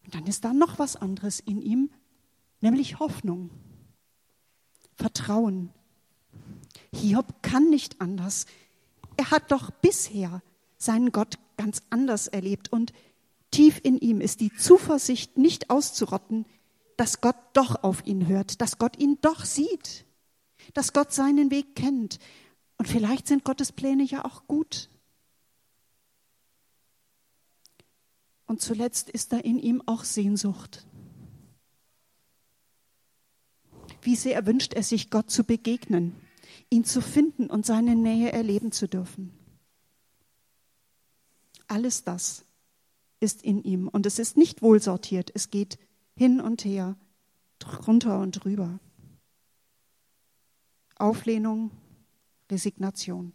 Und 0.07 0.15
dann 0.15 0.27
ist 0.27 0.45
da 0.45 0.53
noch 0.53 0.79
was 0.79 0.95
anderes 0.97 1.41
in 1.41 1.61
ihm, 1.61 1.91
nämlich 2.61 3.01
Hoffnung, 3.01 3.51
Vertrauen. 4.95 5.71
Hiob 6.95 7.43
kann 7.43 7.69
nicht 7.71 8.01
anders. 8.01 8.47
Er 9.17 9.33
hat 9.33 9.51
doch 9.51 9.71
bisher 9.71 10.43
seinen 10.79 11.11
Gott 11.11 11.39
ganz 11.57 11.83
anders 11.91 12.29
erlebt 12.29 12.73
und 12.73 12.93
tief 13.51 13.81
in 13.83 13.99
ihm 13.99 14.21
ist 14.21 14.41
die 14.41 14.55
Zuversicht 14.55 15.37
nicht 15.39 15.71
auszurotten, 15.71 16.47
dass 16.97 17.21
Gott 17.21 17.37
doch 17.53 17.83
auf 17.83 18.07
ihn 18.07 18.29
hört, 18.29 18.61
dass 18.61 18.79
Gott 18.79 18.99
ihn 18.99 19.19
doch 19.23 19.45
sieht, 19.45 20.07
dass 20.73 20.93
Gott 20.93 21.13
seinen 21.13 21.51
Weg 21.51 21.75
kennt. 21.75 22.21
Und 22.79 22.87
vielleicht 22.87 23.27
sind 23.27 23.45
Gottes 23.45 23.73
Pläne 23.73 24.05
ja 24.05 24.25
auch 24.25 24.47
gut. 24.47 24.89
Und 28.47 28.61
zuletzt 28.61 29.11
ist 29.11 29.33
da 29.33 29.39
in 29.39 29.59
ihm 29.59 29.83
auch 29.87 30.05
Sehnsucht. 30.05 30.87
Wie 34.03 34.17
sehr 34.17 34.47
wünscht 34.47 34.73
er 34.75 34.83
sich, 34.83 35.11
Gott 35.11 35.31
zu 35.31 35.45
begegnen, 35.45 36.15
ihn 36.71 36.85
zu 36.85 37.01
finden 37.01 37.51
und 37.51 37.67
seine 37.67 37.97
Nähe 37.97 38.31
erleben 38.33 38.71
zu 38.71 38.89
dürfen. 38.89 39.33
Alles 41.67 42.05
das 42.05 42.45
ist 43.19 43.43
in 43.43 43.63
ihm 43.65 43.89
und 43.89 44.07
es 44.07 44.19
ist 44.19 44.37
nicht 44.37 44.63
wohlsortiert. 44.63 45.33
Es 45.35 45.51
geht 45.51 45.79
hin 46.15 46.41
und 46.41 46.65
her, 46.65 46.97
drunter 47.59 48.21
und 48.21 48.45
drüber. 48.45 48.79
Auflehnung, 50.95 51.73
Resignation, 52.51 53.33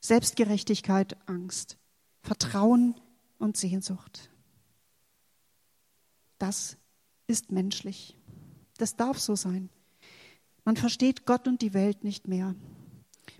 Selbstgerechtigkeit, 0.00 1.16
Angst, 1.28 1.78
Vertrauen 2.22 2.96
und 3.38 3.56
Sehnsucht. 3.56 4.30
Das 6.38 6.76
ist 7.26 7.52
menschlich. 7.52 8.16
Das 8.78 8.96
darf 8.96 9.18
so 9.18 9.36
sein. 9.36 9.68
Man 10.64 10.76
versteht 10.76 11.26
Gott 11.26 11.48
und 11.48 11.62
die 11.62 11.74
Welt 11.74 12.04
nicht 12.04 12.28
mehr. 12.28 12.54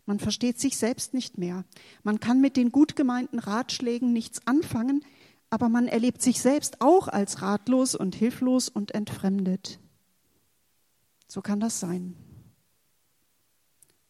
Man 0.07 0.19
versteht 0.19 0.59
sich 0.59 0.77
selbst 0.77 1.15
nicht 1.15 1.39
mehr. 1.39 1.65
Man 2.03 2.21
kann 2.21 2.41
mit 2.41 2.57
den 2.57 2.73
gut 2.73 2.97
gemeinten 2.97 3.39
Ratschlägen 3.39 4.13
nichts 4.13 4.47
anfangen, 4.47 5.05
aber 5.51 5.69
man 5.69 5.87
erlebt 5.87 6.23
sich 6.23 6.41
selbst 6.41 6.81
auch 6.81 7.09
als 7.09 7.43
ratlos 7.43 7.95
und 7.95 8.15
hilflos 8.15 8.69
und 8.69 8.95
entfremdet. 8.95 9.79
So 11.27 11.43
kann 11.43 11.61
das 11.61 11.81
sein. 11.81 12.17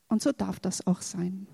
Und 0.09 0.23
so 0.23 0.33
darf 0.33 0.61
das 0.61 0.87
auch 0.87 1.03
sein. 1.03 1.47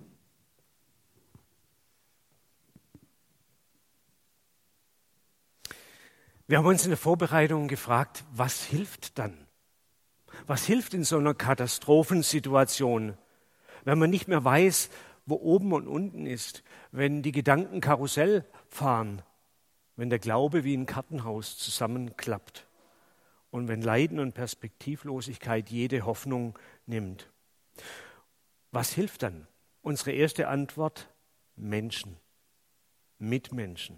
Wir 6.47 6.59
haben 6.59 6.67
uns 6.67 6.83
in 6.83 6.91
der 6.91 6.97
Vorbereitung 6.97 7.67
gefragt, 7.67 8.23
was 8.31 8.63
hilft 8.63 9.17
dann? 9.17 9.47
Was 10.45 10.63
hilft 10.65 10.93
in 10.93 11.03
so 11.03 11.17
einer 11.17 11.33
Katastrophensituation, 11.33 13.17
wenn 13.83 13.97
man 13.97 14.11
nicht 14.11 14.27
mehr 14.27 14.43
weiß, 14.43 14.91
wo 15.25 15.37
oben 15.37 15.73
und 15.73 15.87
unten 15.87 16.27
ist, 16.27 16.63
wenn 16.91 17.23
die 17.23 17.31
Gedanken 17.31 17.81
Karussell 17.81 18.45
fahren, 18.69 19.23
wenn 19.95 20.11
der 20.11 20.19
Glaube 20.19 20.63
wie 20.63 20.77
ein 20.77 20.85
Kartenhaus 20.85 21.57
zusammenklappt 21.57 22.67
und 23.49 23.67
wenn 23.67 23.81
Leiden 23.81 24.19
und 24.19 24.33
Perspektivlosigkeit 24.33 25.71
jede 25.71 26.05
Hoffnung 26.05 26.59
nimmt. 26.85 27.27
Was 28.69 28.93
hilft 28.93 29.23
dann? 29.23 29.47
Unsere 29.81 30.11
erste 30.11 30.47
Antwort, 30.47 31.09
Menschen, 31.55 32.17
Mitmenschen, 33.17 33.97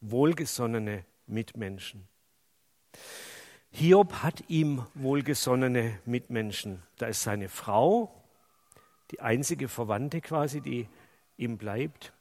wohlgesonnene 0.00 1.04
Mitmenschen. 1.32 2.06
Hiob 3.70 4.22
hat 4.22 4.44
ihm 4.48 4.86
wohlgesonnene 4.94 5.98
Mitmenschen. 6.04 6.82
Da 6.98 7.06
ist 7.06 7.22
seine 7.22 7.48
Frau, 7.48 8.14
die 9.10 9.20
einzige 9.20 9.68
Verwandte 9.68 10.20
quasi, 10.20 10.60
die 10.60 10.88
ihm 11.36 11.56
bleibt, 11.56 12.12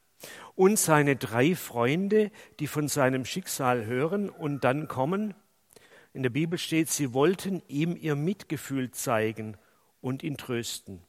und 0.56 0.80
seine 0.80 1.18
drei 1.18 1.56
Freunde, 1.56 2.32
die 2.60 2.68
von 2.68 2.88
seinem 2.88 3.25
Schicksal 3.25 3.86
hören 3.86 4.30
und 4.30 4.63
dann 4.63 4.88
kommen. 4.88 5.34
In 6.13 6.24
der 6.24 6.30
Bibel 6.30 6.58
steht, 6.58 6.89
sie 6.89 7.13
wollten 7.13 7.62
ihm 7.68 7.98
ihr 7.98 8.15
Mitgefühl 8.15 8.91
zeigen 8.91 9.58
und 10.00 10.24
ihn 10.24 10.38
trösten. 10.38 11.01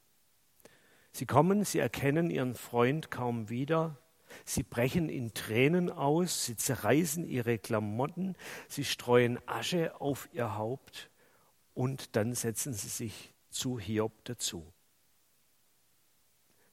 Sie 1.12 1.26
kommen, 1.26 1.64
sie 1.64 1.78
erkennen 1.78 2.30
ihren 2.30 2.54
Freund 2.54 3.10
kaum 3.10 3.48
wieder, 3.48 3.98
Sie 4.44 4.62
brechen 4.62 5.08
in 5.08 5.34
Tränen 5.34 5.90
aus, 5.90 6.46
sie 6.46 6.56
zerreißen 6.56 7.24
ihre 7.24 7.58
Klamotten, 7.58 8.36
sie 8.68 8.84
streuen 8.84 9.38
Asche 9.46 10.00
auf 10.00 10.28
ihr 10.32 10.56
Haupt 10.56 11.10
und 11.74 12.16
dann 12.16 12.34
setzen 12.34 12.72
sie 12.72 12.88
sich 12.88 13.34
zu 13.50 13.78
Hiob 13.78 14.24
dazu. 14.24 14.72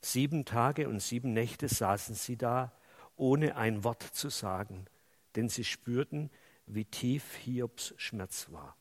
Sieben 0.02 0.46
Tage 0.46 0.88
und 0.88 1.02
sieben 1.02 1.34
Nächte 1.34 1.68
saßen 1.68 2.16
sie 2.16 2.38
da, 2.38 2.72
ohne 3.16 3.58
ein 3.58 3.84
Wort 3.84 4.04
zu 4.04 4.30
sagen, 4.30 4.86
denn 5.36 5.50
sie 5.50 5.66
spürten, 5.66 6.30
wie 6.66 6.86
tief 6.86 7.36
Hiobs 7.36 7.94
Schmerz 7.98 8.48
war. 8.52 8.78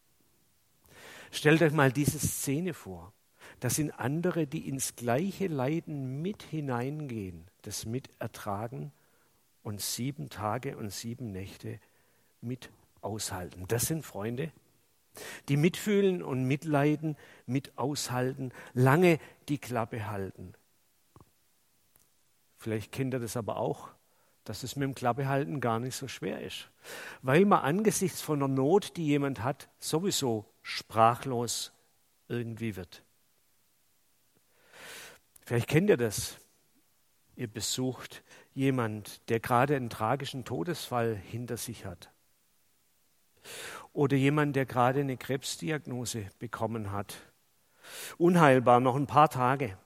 Stellt 1.31 1.61
euch 1.63 1.73
mal 1.73 1.93
diese 1.93 2.19
Szene 2.19 2.73
vor. 2.73 3.13
Das 3.61 3.75
sind 3.75 3.91
andere, 3.93 4.47
die 4.47 4.69
ins 4.69 4.95
gleiche 4.95 5.49
Leiden 5.49 6.23
mit 6.23 6.43
hineingehen, 6.43 7.47
das 7.63 7.87
mit 7.87 8.09
ertragen 8.19 8.93
und 9.63 9.81
sieben 9.81 10.31
Tage 10.31 10.77
und 10.77 10.93
sieben 10.93 11.33
Nächte 11.33 11.81
mit 12.41 12.71
aushalten. 13.01 13.65
Das 13.69 13.87
sind 13.87 14.05
Freunde, 14.05 14.53
die 15.49 15.57
mitfühlen 15.57 16.23
und 16.23 16.45
mitleiden, 16.45 17.17
mit 17.47 17.77
aushalten, 17.77 18.53
lange 18.75 19.19
die 19.49 19.59
Klappe 19.59 20.09
halten. 20.09 20.55
Vielleicht 22.57 22.93
kennt 22.93 23.15
ihr 23.15 23.21
das 23.21 23.37
aber 23.37 23.57
auch, 23.57 23.91
dass 24.45 24.63
es 24.63 24.77
mit 24.77 24.87
dem 24.87 24.95
Klappehalten 24.95 25.61
gar 25.61 25.79
nicht 25.79 25.95
so 25.95 26.09
schwer 26.09 26.41
ist, 26.43 26.71
weil 27.23 27.45
man 27.45 27.61
angesichts 27.61 28.21
von 28.21 28.43
einer 28.43 28.53
Not, 28.53 28.97
die 28.97 29.07
jemand 29.07 29.43
hat, 29.43 29.69
sowieso 29.79 30.47
sprachlos 30.63 31.73
irgendwie 32.29 32.77
wird. 32.77 33.03
Vielleicht 35.49 35.69
kennt 35.69 35.89
ihr 35.89 35.97
das. 35.97 36.37
Ihr 37.35 37.49
besucht 37.49 38.23
jemand, 38.53 39.27
der 39.31 39.41
gerade 39.41 39.77
einen 39.77 39.89
tragischen 39.89 40.45
Todesfall 40.45 41.17
hinter 41.17 41.57
sich 41.57 41.87
hat. 41.87 42.13
Oder 43.95 44.19
jemand, 44.19 44.57
der 44.57 44.67
gerade 44.67 45.01
eine 45.01 45.17
Krebsdiagnose 45.17 46.27
bekommen 46.39 46.93
hat. 46.93 47.17
Unheilbar, 48.19 48.81
noch 48.81 48.95
ein 48.95 49.07
paar 49.07 49.31
Tage. 49.31 49.79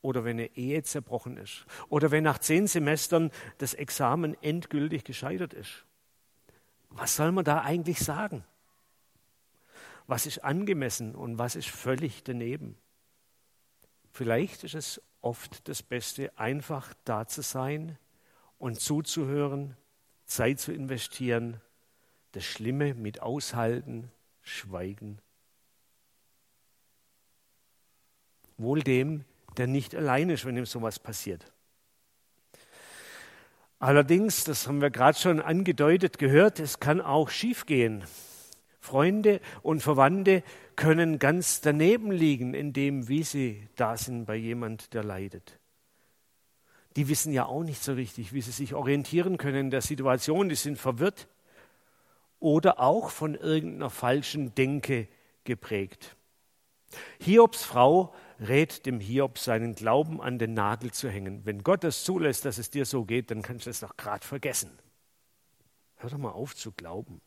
Oder 0.00 0.24
wenn 0.24 0.40
eine 0.40 0.56
Ehe 0.56 0.82
zerbrochen 0.82 1.36
ist. 1.36 1.64
Oder 1.88 2.10
wenn 2.10 2.24
nach 2.24 2.38
zehn 2.38 2.66
Semestern 2.66 3.30
das 3.58 3.72
Examen 3.72 4.36
endgültig 4.42 5.04
gescheitert 5.04 5.54
ist. 5.54 5.86
Was 6.88 7.14
soll 7.14 7.30
man 7.30 7.44
da 7.44 7.60
eigentlich 7.60 8.00
sagen? 8.00 8.42
Was 10.08 10.26
ist 10.26 10.42
angemessen 10.42 11.14
und 11.14 11.38
was 11.38 11.54
ist 11.54 11.68
völlig 11.68 12.24
daneben? 12.24 12.76
Vielleicht 14.12 14.62
ist 14.62 14.74
es 14.74 15.02
oft 15.22 15.66
das 15.68 15.82
Beste, 15.82 16.36
einfach 16.38 16.92
da 17.04 17.26
zu 17.26 17.42
sein 17.42 17.98
und 18.58 18.78
zuzuhören, 18.78 19.76
Zeit 20.26 20.60
zu 20.60 20.72
investieren, 20.72 21.60
das 22.32 22.44
Schlimme 22.44 22.94
mit 22.94 23.20
aushalten, 23.20 24.10
schweigen. 24.42 25.18
Wohl 28.58 28.82
dem, 28.82 29.24
der 29.56 29.66
nicht 29.66 29.94
allein 29.94 30.30
ist, 30.30 30.44
wenn 30.44 30.56
ihm 30.56 30.66
sowas 30.66 30.98
passiert. 30.98 31.50
Allerdings, 33.78 34.44
das 34.44 34.68
haben 34.68 34.80
wir 34.80 34.90
gerade 34.90 35.18
schon 35.18 35.40
angedeutet 35.40 36.18
gehört, 36.18 36.60
es 36.60 36.78
kann 36.78 37.00
auch 37.00 37.30
schiefgehen. 37.30 38.04
Freunde 38.82 39.40
und 39.62 39.80
Verwandte 39.80 40.42
können 40.74 41.20
ganz 41.20 41.60
daneben 41.60 42.10
liegen 42.10 42.52
in 42.52 42.72
dem, 42.72 43.06
wie 43.06 43.22
sie 43.22 43.68
da 43.76 43.96
sind 43.96 44.24
bei 44.24 44.34
jemand, 44.34 44.92
der 44.92 45.04
leidet. 45.04 45.60
die 46.96 47.08
wissen 47.08 47.32
ja 47.32 47.46
auch 47.46 47.62
nicht 47.62 47.82
so 47.82 47.92
richtig, 47.92 48.32
wie 48.32 48.42
sie 48.42 48.50
sich 48.50 48.74
orientieren 48.74 49.38
können 49.38 49.66
in 49.66 49.70
der 49.70 49.82
Situation, 49.82 50.48
die 50.48 50.56
sind 50.56 50.78
verwirrt 50.78 51.28
oder 52.40 52.80
auch 52.80 53.10
von 53.10 53.36
irgendeiner 53.36 53.88
falschen 53.88 54.52
Denke 54.56 55.06
geprägt. 55.44 56.16
Hiobs 57.20 57.62
Frau 57.62 58.12
rät 58.40 58.84
dem 58.84 58.98
Hiob, 58.98 59.38
seinen 59.38 59.76
Glauben 59.76 60.20
an 60.20 60.40
den 60.40 60.54
Nagel 60.54 60.90
zu 60.90 61.08
hängen. 61.08 61.46
Wenn 61.46 61.62
Gott 61.62 61.84
es 61.84 62.02
zulässt, 62.02 62.44
dass 62.44 62.58
es 62.58 62.68
dir 62.68 62.84
so 62.84 63.04
geht, 63.04 63.30
dann 63.30 63.42
kannst 63.42 63.66
du 63.66 63.70
es 63.70 63.80
doch 63.80 63.96
gerade 63.96 64.26
vergessen. 64.26 64.76
Hör 65.96 66.10
doch 66.10 66.18
mal 66.18 66.32
auf 66.32 66.56
zu 66.56 66.72
glauben. 66.72 67.20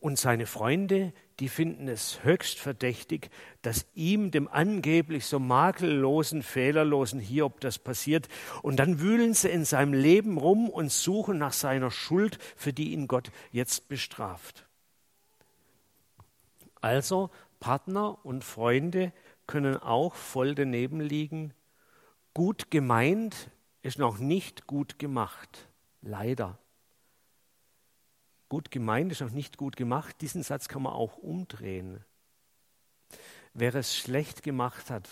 Und 0.00 0.18
seine 0.18 0.46
Freunde, 0.46 1.12
die 1.40 1.50
finden 1.50 1.86
es 1.86 2.24
höchst 2.24 2.58
verdächtig, 2.58 3.30
dass 3.60 3.86
ihm, 3.94 4.30
dem 4.30 4.48
angeblich 4.48 5.26
so 5.26 5.38
makellosen, 5.38 6.42
fehlerlosen 6.42 7.20
Hiob, 7.20 7.60
das 7.60 7.78
passiert. 7.78 8.28
Und 8.62 8.76
dann 8.76 9.00
wühlen 9.00 9.34
sie 9.34 9.50
in 9.50 9.66
seinem 9.66 9.92
Leben 9.92 10.38
rum 10.38 10.70
und 10.70 10.90
suchen 10.90 11.36
nach 11.36 11.52
seiner 11.52 11.90
Schuld, 11.90 12.38
für 12.56 12.72
die 12.72 12.92
ihn 12.92 13.08
Gott 13.08 13.30
jetzt 13.52 13.88
bestraft. 13.88 14.66
Also 16.80 17.28
Partner 17.60 18.24
und 18.24 18.42
Freunde 18.42 19.12
können 19.46 19.76
auch 19.76 20.14
voll 20.14 20.54
daneben 20.54 21.00
liegen. 21.00 21.52
Gut 22.32 22.70
gemeint 22.70 23.50
ist 23.82 23.98
noch 23.98 24.18
nicht 24.18 24.66
gut 24.66 24.98
gemacht. 24.98 25.68
Leider. 26.00 26.58
Gut 28.50 28.72
gemeint 28.72 29.12
ist 29.12 29.20
noch 29.20 29.30
nicht 29.30 29.56
gut 29.56 29.76
gemacht. 29.76 30.20
Diesen 30.20 30.42
Satz 30.42 30.66
kann 30.66 30.82
man 30.82 30.92
auch 30.92 31.16
umdrehen. 31.16 32.04
Wer 33.54 33.76
es 33.76 33.96
schlecht 33.96 34.42
gemacht 34.42 34.90
hat, 34.90 35.08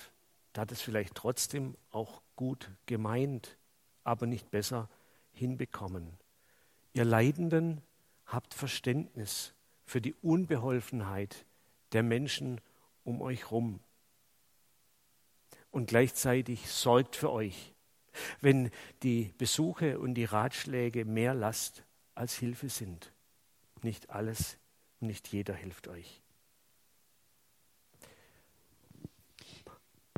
der 0.54 0.62
hat 0.62 0.72
es 0.72 0.82
vielleicht 0.82 1.14
trotzdem 1.14 1.76
auch 1.92 2.20
gut 2.34 2.68
gemeint, 2.86 3.56
aber 4.02 4.26
nicht 4.26 4.50
besser 4.50 4.90
hinbekommen. 5.30 6.18
Ihr 6.94 7.04
Leidenden 7.04 7.80
habt 8.26 8.54
Verständnis 8.54 9.54
für 9.86 10.00
die 10.00 10.14
Unbeholfenheit 10.14 11.46
der 11.92 12.02
Menschen 12.02 12.60
um 13.04 13.22
euch 13.22 13.42
herum. 13.42 13.78
Und 15.70 15.86
gleichzeitig 15.86 16.68
sorgt 16.68 17.14
für 17.14 17.30
euch, 17.30 17.72
wenn 18.40 18.72
die 19.04 19.32
Besuche 19.38 20.00
und 20.00 20.14
die 20.14 20.24
Ratschläge 20.24 21.04
mehr 21.04 21.34
Last 21.34 21.84
als 22.16 22.34
Hilfe 22.34 22.68
sind. 22.68 23.12
Nicht 23.82 24.10
alles 24.10 24.56
und 25.00 25.08
nicht 25.08 25.28
jeder 25.28 25.54
hilft 25.54 25.88
euch. 25.88 26.22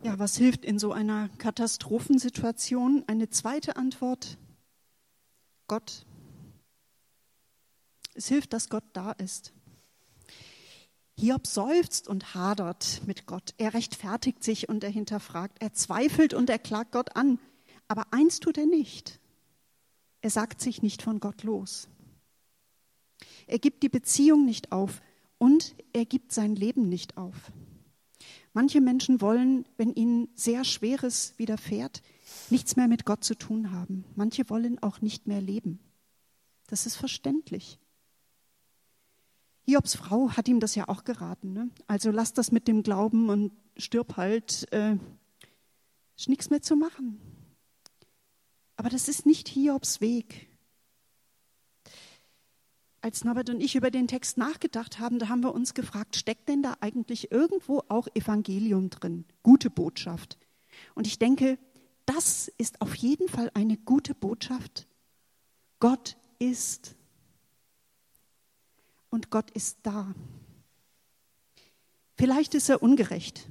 Ja, 0.02 0.19
was 0.19 0.37
hilft 0.37 0.64
in 0.64 0.79
so 0.79 0.93
einer 0.93 1.29
Katastrophensituation? 1.37 3.05
Eine 3.07 3.29
zweite 3.29 3.76
Antwort, 3.76 4.38
Gott. 5.69 6.07
Es 8.14 8.29
hilft, 8.29 8.55
dass 8.55 8.71
Gott 8.71 8.85
da 8.95 9.12
ist. 9.12 9.52
Hiob 11.19 11.47
seufzt 11.47 12.09
und 12.09 12.35
hadert 12.35 13.02
mit 13.07 13.26
Gott. 13.26 13.52
Er 13.59 13.75
rechtfertigt 13.75 14.43
sich 14.43 14.71
und 14.71 14.83
er 14.83 14.90
hinterfragt. 14.90 15.59
Er 15.61 15.75
zweifelt 15.75 16.33
und 16.33 16.49
er 16.49 16.59
klagt 16.59 16.93
Gott 16.93 17.14
an. 17.14 17.38
Aber 17.88 18.11
eins 18.11 18.40
tut 18.40 18.57
er 18.57 18.64
nicht. 18.64 19.21
Er 20.23 20.31
sagt 20.31 20.62
sich 20.62 20.81
nicht 20.81 21.02
von 21.02 21.21
Gott 21.21 21.43
los. 21.43 21.88
Er 23.47 23.59
gibt 23.59 23.83
die 23.83 23.89
Beziehung 23.89 24.45
nicht 24.45 24.73
auf 24.73 25.00
und 25.39 25.75
er 25.93 26.05
gibt 26.05 26.33
sein 26.33 26.55
Leben 26.55 26.89
nicht 26.89 27.17
auf. 27.17 27.53
Manche 28.53 28.81
Menschen 28.81 29.21
wollen, 29.21 29.65
wenn 29.77 29.93
ihnen 29.95 30.29
sehr 30.35 30.65
Schweres 30.65 31.35
widerfährt, 31.37 32.03
nichts 32.50 32.77
mehr 32.77 32.89
mit 32.89 33.05
Gott 33.05 33.25
zu 33.25 33.35
tun 33.35 33.71
haben. 33.71 34.05
Manche 34.17 34.50
wollen 34.50 34.83
auch 34.83 35.00
nicht 35.00 35.27
mehr 35.27 35.41
leben. 35.41 35.79
Das 36.67 36.87
ist 36.87 36.97
verständlich. 36.97 37.79
Hiobs 39.67 39.95
Frau 39.95 40.30
hat 40.30 40.49
ihm 40.49 40.61
das 40.61 40.75
ja 40.75 40.89
auch 40.89 41.04
geraten. 41.04 41.52
Ne? 41.52 41.71
Also 41.87 42.11
lass 42.11 42.33
das 42.33 42.50
mit 42.50 42.67
dem 42.67 42.83
Glauben 42.83 43.28
und 43.28 43.52
stirb 43.76 44.17
halt. 44.17 44.71
Äh, 44.73 44.97
ist 46.17 46.28
nichts 46.28 46.50
mehr 46.50 46.61
zu 46.61 46.76
machen. 46.76 47.21
Aber 48.76 48.89
das 48.89 49.09
ist 49.09 49.26
nicht 49.26 49.49
Hiobs 49.49 50.00
Weg 50.00 50.50
als 53.02 53.25
Norbert 53.25 53.50
und 53.50 53.60
ich 53.60 53.76
über 53.76 53.91
den 53.91 54.08
Text 54.08 54.36
nachgedacht 54.36 54.99
haben, 54.99 55.19
da 55.19 55.28
haben 55.28 55.43
wir 55.43 55.54
uns 55.54 55.75
gefragt, 55.75 56.17
steckt 56.17 56.49
denn 56.49 56.63
da 56.63 56.76
eigentlich 56.80 57.32
irgendwo 57.32 57.82
auch 57.89 58.08
Evangelium 58.15 58.91
drin? 58.91 59.25
Gute 59.43 59.71
Botschaft. 59.71 60.39
Und 60.95 61.06
ich 61.06 61.19
denke, 61.19 61.58
das 62.06 62.50
ist 62.58 62.80
auf 62.80 62.95
jeden 62.95 63.28
Fall 63.28 63.50
eine 63.54 63.76
gute 63.76 64.15
Botschaft. 64.15 64.86
Gott 65.78 66.17
ist. 66.39 66.97
Und 69.10 69.30
Gott 69.30 69.50
ist 69.52 69.78
da. 69.82 70.15
Vielleicht 72.17 72.54
ist 72.54 72.69
er 72.69 72.82
ungerecht. 72.82 73.49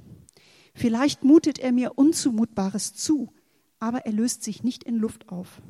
Vielleicht 0.74 1.24
mutet 1.24 1.58
er 1.58 1.72
mir 1.72 1.98
Unzumutbares 1.98 2.94
zu, 2.94 3.32
aber 3.78 4.06
er 4.06 4.12
löst 4.12 4.44
sich 4.44 4.62
nicht 4.62 4.84
in 4.84 4.96
Luft 4.96 5.28
auf. 5.28 5.60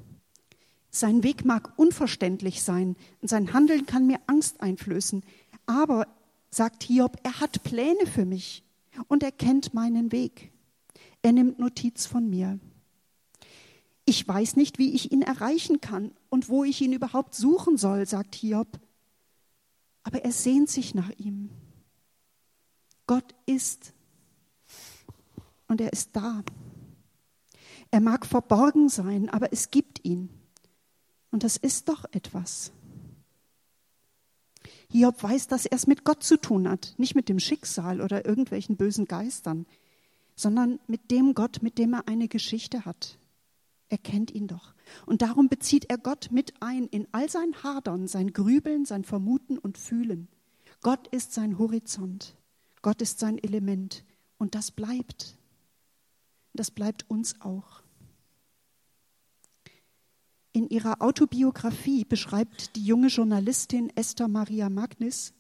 Sein 0.90 1.22
Weg 1.22 1.44
mag 1.44 1.78
unverständlich 1.78 2.62
sein 2.62 2.96
und 3.22 3.28
sein 3.28 3.52
Handeln 3.52 3.86
kann 3.86 4.06
mir 4.06 4.18
Angst 4.26 4.60
einflößen. 4.60 5.22
Aber, 5.66 6.08
sagt 6.50 6.82
Hiob, 6.82 7.18
er 7.22 7.40
hat 7.40 7.62
Pläne 7.62 8.06
für 8.06 8.24
mich 8.24 8.64
und 9.06 9.22
er 9.22 9.32
kennt 9.32 9.72
meinen 9.72 10.10
Weg. 10.10 10.50
Er 11.22 11.32
nimmt 11.32 11.58
Notiz 11.58 12.06
von 12.06 12.28
mir. 12.28 12.58
Ich 14.04 14.26
weiß 14.26 14.56
nicht, 14.56 14.78
wie 14.78 14.92
ich 14.92 15.12
ihn 15.12 15.22
erreichen 15.22 15.80
kann 15.80 16.10
und 16.30 16.48
wo 16.48 16.64
ich 16.64 16.80
ihn 16.80 16.92
überhaupt 16.92 17.34
suchen 17.34 17.76
soll, 17.76 18.06
sagt 18.06 18.34
Hiob. 18.34 18.80
Aber 20.02 20.24
er 20.24 20.32
sehnt 20.32 20.70
sich 20.70 20.94
nach 20.94 21.10
ihm. 21.18 21.50
Gott 23.06 23.34
ist 23.46 23.92
und 25.68 25.80
er 25.80 25.92
ist 25.92 26.16
da. 26.16 26.42
Er 27.92 28.00
mag 28.00 28.26
verborgen 28.26 28.88
sein, 28.88 29.28
aber 29.28 29.52
es 29.52 29.70
gibt 29.70 30.04
ihn. 30.04 30.30
Und 31.30 31.44
das 31.44 31.56
ist 31.56 31.88
doch 31.88 32.04
etwas. 32.12 32.72
Hiob 34.90 35.22
weiß, 35.22 35.46
dass 35.46 35.66
er 35.66 35.76
es 35.76 35.86
mit 35.86 36.04
Gott 36.04 36.22
zu 36.24 36.36
tun 36.36 36.68
hat, 36.68 36.94
nicht 36.98 37.14
mit 37.14 37.28
dem 37.28 37.38
Schicksal 37.38 38.00
oder 38.00 38.26
irgendwelchen 38.26 38.76
bösen 38.76 39.04
Geistern, 39.04 39.66
sondern 40.34 40.80
mit 40.88 41.10
dem 41.10 41.34
Gott, 41.34 41.62
mit 41.62 41.78
dem 41.78 41.94
er 41.94 42.08
eine 42.08 42.26
Geschichte 42.26 42.84
hat. 42.84 43.18
Er 43.88 43.98
kennt 43.98 44.32
ihn 44.32 44.46
doch. 44.46 44.74
Und 45.06 45.22
darum 45.22 45.48
bezieht 45.48 45.90
er 45.90 45.98
Gott 45.98 46.28
mit 46.30 46.54
ein 46.60 46.86
in 46.86 47.06
all 47.12 47.28
sein 47.28 47.54
Hadern, 47.62 48.08
sein 48.08 48.32
Grübeln, 48.32 48.84
sein 48.84 49.04
Vermuten 49.04 49.58
und 49.58 49.78
Fühlen. 49.78 50.28
Gott 50.80 51.08
ist 51.08 51.32
sein 51.32 51.58
Horizont. 51.58 52.34
Gott 52.82 53.02
ist 53.02 53.18
sein 53.18 53.38
Element. 53.38 54.04
Und 54.38 54.54
das 54.54 54.70
bleibt. 54.70 55.36
Das 56.54 56.70
bleibt 56.70 57.08
uns 57.10 57.40
auch. 57.40 57.82
In 60.52 60.68
ihrer 60.68 61.00
Autobiografie 61.00 62.04
beschreibt 62.04 62.74
die 62.74 62.84
junge 62.84 63.06
Journalistin 63.06 63.90
Esther 63.94 64.26
Maria 64.26 64.68
Magnis, 64.68 65.32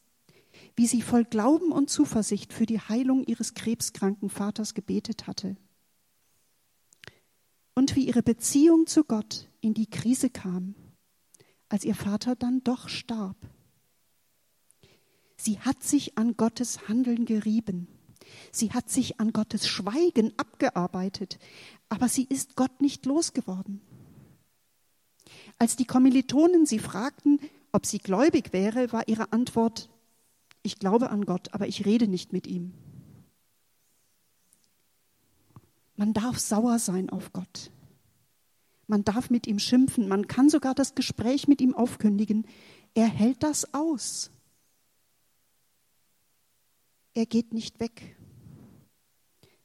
wie 0.76 0.86
sie 0.86 1.02
voll 1.02 1.24
Glauben 1.24 1.72
und 1.72 1.90
Zuversicht 1.90 2.52
für 2.52 2.66
die 2.66 2.80
Heilung 2.80 3.24
ihres 3.24 3.54
krebskranken 3.54 4.30
Vaters 4.30 4.74
gebetet 4.74 5.26
hatte. 5.26 5.56
Und 7.74 7.96
wie 7.96 8.06
ihre 8.06 8.22
Beziehung 8.22 8.86
zu 8.86 9.02
Gott 9.02 9.48
in 9.60 9.74
die 9.74 9.88
Krise 9.90 10.30
kam, 10.30 10.74
als 11.68 11.84
ihr 11.84 11.94
Vater 11.94 12.36
dann 12.36 12.62
doch 12.62 12.88
starb. 12.88 13.36
Sie 15.36 15.58
hat 15.58 15.82
sich 15.82 16.18
an 16.18 16.36
Gottes 16.36 16.88
Handeln 16.88 17.24
gerieben. 17.24 17.88
Sie 18.52 18.72
hat 18.72 18.90
sich 18.90 19.18
an 19.18 19.32
Gottes 19.32 19.66
Schweigen 19.66 20.32
abgearbeitet, 20.36 21.38
aber 21.88 22.08
sie 22.08 22.24
ist 22.24 22.54
Gott 22.54 22.80
nicht 22.80 23.06
losgeworden. 23.06 23.80
Als 25.60 25.76
die 25.76 25.84
Kommilitonen 25.84 26.64
sie 26.64 26.78
fragten, 26.78 27.38
ob 27.70 27.84
sie 27.84 27.98
gläubig 27.98 28.54
wäre, 28.54 28.92
war 28.92 29.06
ihre 29.08 29.30
Antwort, 29.30 29.90
ich 30.62 30.78
glaube 30.78 31.10
an 31.10 31.26
Gott, 31.26 31.52
aber 31.52 31.68
ich 31.68 31.84
rede 31.84 32.08
nicht 32.08 32.32
mit 32.32 32.46
ihm. 32.46 32.72
Man 35.96 36.14
darf 36.14 36.38
sauer 36.38 36.78
sein 36.78 37.10
auf 37.10 37.34
Gott. 37.34 37.70
Man 38.86 39.04
darf 39.04 39.28
mit 39.28 39.46
ihm 39.46 39.58
schimpfen. 39.58 40.08
Man 40.08 40.26
kann 40.28 40.48
sogar 40.48 40.74
das 40.74 40.94
Gespräch 40.94 41.46
mit 41.46 41.60
ihm 41.60 41.74
aufkündigen. 41.74 42.46
Er 42.94 43.06
hält 43.06 43.42
das 43.42 43.74
aus. 43.74 44.30
Er 47.12 47.26
geht 47.26 47.52
nicht 47.52 47.80
weg. 47.80 48.16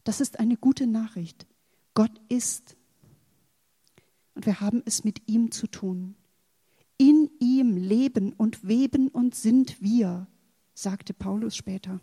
Das 0.03 0.19
ist 0.19 0.39
eine 0.39 0.57
gute 0.57 0.87
Nachricht. 0.87 1.47
Gott 1.93 2.11
ist 2.27 2.75
und 4.35 4.45
wir 4.45 4.61
haben 4.61 4.83
es 4.85 5.03
mit 5.03 5.27
ihm 5.27 5.51
zu 5.51 5.67
tun. 5.67 6.15
In 6.97 7.29
ihm 7.39 7.75
leben 7.75 8.33
und 8.33 8.67
weben 8.67 9.07
und 9.07 9.35
sind 9.35 9.81
wir, 9.81 10.27
sagte 10.73 11.13
Paulus 11.13 11.55
später. 11.55 11.99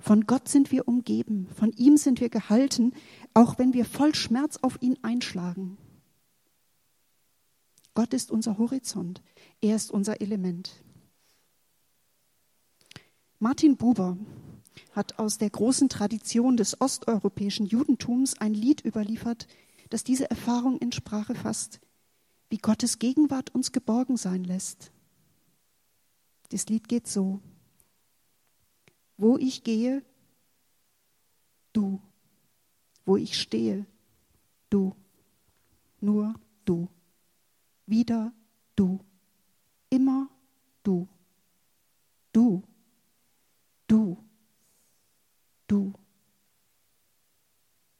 Von 0.00 0.26
Gott 0.26 0.48
sind 0.48 0.72
wir 0.72 0.88
umgeben, 0.88 1.48
von 1.54 1.70
ihm 1.72 1.96
sind 1.96 2.20
wir 2.20 2.28
gehalten, 2.28 2.92
auch 3.32 3.58
wenn 3.58 3.74
wir 3.74 3.84
voll 3.84 4.14
Schmerz 4.14 4.58
auf 4.60 4.80
ihn 4.82 4.98
einschlagen. 5.02 5.78
Gott 7.94 8.12
ist 8.12 8.30
unser 8.30 8.58
Horizont, 8.58 9.22
er 9.60 9.76
ist 9.76 9.90
unser 9.92 10.20
Element. 10.20 10.82
Martin 13.38 13.76
Buber 13.76 14.16
hat 14.92 15.18
aus 15.18 15.38
der 15.38 15.50
großen 15.50 15.88
Tradition 15.88 16.56
des 16.56 16.80
osteuropäischen 16.80 17.66
Judentums 17.66 18.38
ein 18.38 18.54
Lied 18.54 18.84
überliefert, 18.84 19.46
das 19.94 20.02
diese 20.02 20.28
Erfahrung 20.28 20.76
in 20.78 20.90
Sprache 20.90 21.36
fasst, 21.36 21.80
wie 22.48 22.58
Gottes 22.58 22.98
Gegenwart 22.98 23.54
uns 23.54 23.70
geborgen 23.70 24.16
sein 24.16 24.42
lässt. 24.42 24.90
Das 26.48 26.66
Lied 26.66 26.88
geht 26.88 27.06
so. 27.06 27.40
Wo 29.16 29.38
ich 29.38 29.62
gehe, 29.62 30.04
du. 31.72 32.00
Wo 33.04 33.16
ich 33.16 33.40
stehe, 33.40 33.86
du. 34.68 34.96
Nur 36.00 36.34
du. 36.64 36.88
Wieder 37.86 38.32
du. 38.74 38.98
Immer 39.90 40.28
du. 40.82 41.06
Du. 42.32 42.64
Du. 43.86 44.18
Du. 45.68 45.92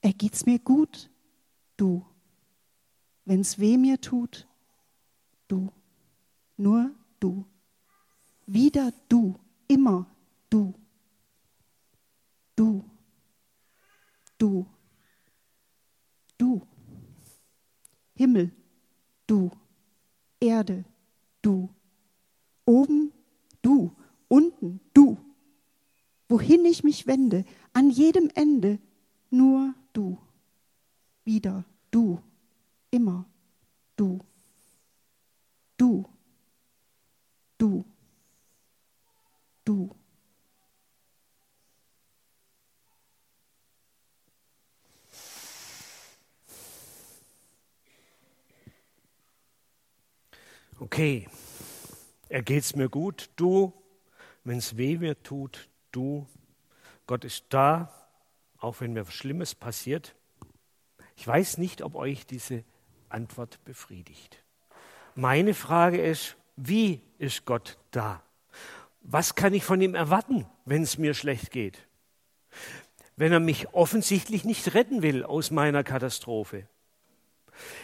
Ergeht's 0.00 0.44
mir 0.44 0.58
gut? 0.58 1.08
Du. 1.84 2.02
Wenn's 3.26 3.58
weh 3.58 3.76
mir 3.76 4.00
tut? 4.00 4.48
Du. 5.48 5.70
Nur 6.56 6.90
du. 7.20 7.44
Wieder 8.46 8.90
du. 9.10 9.38
Immer 9.68 10.06
du. 10.48 10.72
Du, 12.56 12.84
du, 14.38 14.64
du, 16.38 16.62
Himmel, 18.14 18.52
du, 19.26 19.50
Erde, 20.38 20.84
du, 21.42 21.68
oben, 22.64 23.12
du, 23.60 23.90
unten, 24.28 24.80
du, 24.94 25.18
wohin 26.28 26.64
ich 26.64 26.84
mich 26.84 27.08
wende, 27.08 27.44
an 27.72 27.90
jedem 27.90 28.30
Ende 28.36 28.78
nur 29.30 29.74
du, 29.92 30.16
wieder 31.24 31.64
du, 31.94 32.20
immer. 32.90 33.24
Du, 33.96 34.18
du, 35.76 36.04
du, 37.56 37.84
du. 39.64 39.94
okay, 50.80 51.28
er 52.28 52.42
geht's 52.42 52.74
mir 52.74 52.88
gut, 52.88 53.30
du, 53.36 53.72
wenn's 54.42 54.76
weh 54.76 54.98
mir 54.98 55.22
tut, 55.22 55.68
du, 55.92 56.26
Gott 57.06 57.24
ist 57.24 57.46
da, 57.50 57.92
auch 58.58 58.80
wenn 58.80 58.92
mir 58.92 59.06
Schlimmes 59.06 59.54
passiert. 59.54 60.16
Ich 61.16 61.26
weiß 61.26 61.58
nicht, 61.58 61.82
ob 61.82 61.94
euch 61.94 62.26
diese 62.26 62.64
Antwort 63.08 63.64
befriedigt. 63.64 64.42
Meine 65.14 65.54
Frage 65.54 66.00
ist, 66.00 66.36
wie 66.56 67.00
ist 67.18 67.44
Gott 67.44 67.78
da? 67.90 68.22
Was 69.00 69.34
kann 69.34 69.54
ich 69.54 69.64
von 69.64 69.80
ihm 69.80 69.94
erwarten, 69.94 70.46
wenn 70.64 70.82
es 70.82 70.98
mir 70.98 71.14
schlecht 71.14 71.50
geht? 71.50 71.86
Wenn 73.16 73.32
er 73.32 73.40
mich 73.40 73.72
offensichtlich 73.74 74.44
nicht 74.44 74.74
retten 74.74 75.02
will 75.02 75.24
aus 75.24 75.50
meiner 75.50 75.84
Katastrophe? 75.84 76.66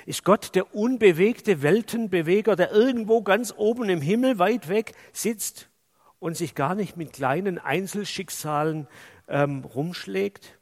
Ist 0.07 0.25
Gott 0.25 0.55
der 0.55 0.75
unbewegte 0.75 1.63
Weltenbeweger, 1.63 2.57
der 2.57 2.73
irgendwo 2.73 3.23
ganz 3.23 3.55
oben 3.57 3.89
im 3.89 4.01
Himmel 4.01 4.39
weit 4.39 4.69
weg 4.69 4.95
sitzt 5.13 5.69
und 6.19 6.37
sich 6.37 6.55
gar 6.55 6.75
nicht 6.75 6.97
mit 6.97 7.13
kleinen 7.13 7.59
Einzelschicksalen 7.59 8.89
ähm, 9.29 9.65
rumschlägt? 9.65 10.60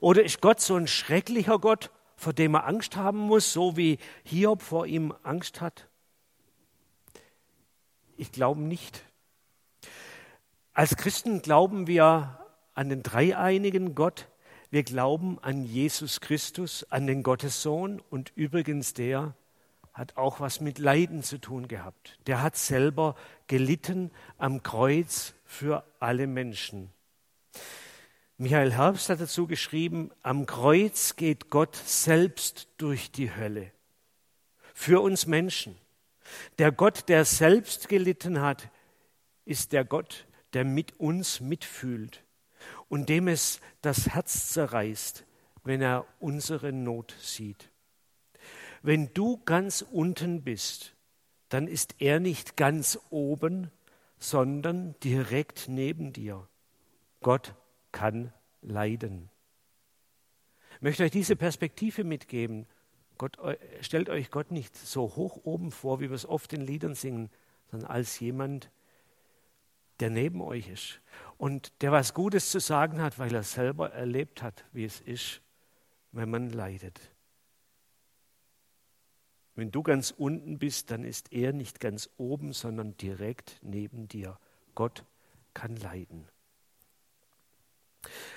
Oder 0.00 0.24
ist 0.24 0.40
Gott 0.40 0.60
so 0.60 0.76
ein 0.76 0.86
schrecklicher 0.86 1.58
Gott, 1.58 1.90
vor 2.16 2.32
dem 2.32 2.54
er 2.54 2.66
Angst 2.66 2.96
haben 2.96 3.18
muss, 3.18 3.52
so 3.52 3.76
wie 3.76 3.98
Hiob 4.24 4.62
vor 4.62 4.86
ihm 4.86 5.14
Angst 5.22 5.60
hat? 5.60 5.88
Ich 8.16 8.32
glaube 8.32 8.60
nicht. 8.60 9.02
Als 10.72 10.96
Christen 10.96 11.42
glauben 11.42 11.86
wir 11.86 12.38
an 12.74 12.88
den 12.88 13.02
dreieinigen 13.02 13.94
Gott, 13.94 14.28
wir 14.70 14.82
glauben 14.82 15.38
an 15.40 15.64
Jesus 15.64 16.20
Christus, 16.20 16.84
an 16.90 17.06
den 17.06 17.22
Gottessohn 17.22 18.02
und 18.10 18.32
übrigens 18.34 18.92
der 18.92 19.34
hat 19.92 20.16
auch 20.16 20.40
was 20.40 20.60
mit 20.60 20.80
Leiden 20.80 21.22
zu 21.22 21.38
tun 21.38 21.68
gehabt. 21.68 22.18
Der 22.26 22.42
hat 22.42 22.56
selber 22.56 23.14
gelitten 23.46 24.10
am 24.36 24.64
Kreuz 24.64 25.34
für 25.44 25.84
alle 26.00 26.26
Menschen. 26.26 26.90
Michael 28.36 28.72
Herbst 28.72 29.08
hat 29.10 29.20
dazu 29.20 29.46
geschrieben, 29.46 30.10
am 30.22 30.46
Kreuz 30.46 31.14
geht 31.14 31.50
Gott 31.50 31.76
selbst 31.76 32.66
durch 32.78 33.12
die 33.12 33.34
Hölle. 33.34 33.70
Für 34.74 35.00
uns 35.00 35.26
Menschen. 35.26 35.76
Der 36.58 36.72
Gott, 36.72 37.08
der 37.08 37.24
selbst 37.24 37.88
gelitten 37.88 38.40
hat, 38.40 38.70
ist 39.44 39.72
der 39.72 39.84
Gott, 39.84 40.26
der 40.52 40.64
mit 40.64 40.98
uns 40.98 41.40
mitfühlt 41.40 42.24
und 42.88 43.08
dem 43.08 43.28
es 43.28 43.60
das 43.82 44.08
Herz 44.08 44.48
zerreißt, 44.48 45.24
wenn 45.62 45.80
er 45.80 46.04
unsere 46.18 46.72
Not 46.72 47.14
sieht. 47.20 47.70
Wenn 48.82 49.14
du 49.14 49.40
ganz 49.44 49.82
unten 49.82 50.42
bist, 50.42 50.96
dann 51.50 51.68
ist 51.68 51.94
er 52.00 52.18
nicht 52.18 52.56
ganz 52.56 52.98
oben, 53.10 53.70
sondern 54.18 54.98
direkt 55.04 55.68
neben 55.68 56.12
dir. 56.12 56.48
Gott 57.20 57.54
kann 57.94 58.32
leiden. 58.60 59.30
Ich 60.74 60.82
möchte 60.82 61.04
euch 61.04 61.12
diese 61.12 61.36
Perspektive 61.36 62.02
mitgeben. 62.02 62.66
Gott, 63.16 63.38
stellt 63.80 64.10
euch 64.10 64.32
Gott 64.32 64.50
nicht 64.50 64.76
so 64.76 65.02
hoch 65.14 65.40
oben 65.44 65.70
vor, 65.70 66.00
wie 66.00 66.10
wir 66.10 66.16
es 66.16 66.26
oft 66.26 66.52
in 66.52 66.60
Liedern 66.60 66.96
singen, 66.96 67.30
sondern 67.70 67.88
als 67.88 68.18
jemand, 68.18 68.70
der 70.00 70.10
neben 70.10 70.42
euch 70.42 70.68
ist 70.68 71.00
und 71.38 71.72
der 71.82 71.92
was 71.92 72.12
Gutes 72.14 72.50
zu 72.50 72.58
sagen 72.58 73.00
hat, 73.00 73.20
weil 73.20 73.32
er 73.32 73.44
selber 73.44 73.92
erlebt 73.92 74.42
hat, 74.42 74.64
wie 74.72 74.84
es 74.84 75.00
ist, 75.00 75.40
wenn 76.10 76.28
man 76.28 76.50
leidet. 76.50 77.12
Wenn 79.54 79.70
du 79.70 79.84
ganz 79.84 80.10
unten 80.10 80.58
bist, 80.58 80.90
dann 80.90 81.04
ist 81.04 81.32
er 81.32 81.52
nicht 81.52 81.78
ganz 81.78 82.10
oben, 82.16 82.52
sondern 82.52 82.96
direkt 82.96 83.60
neben 83.62 84.08
dir. 84.08 84.36
Gott 84.74 85.04
kann 85.54 85.76
leiden. 85.76 86.28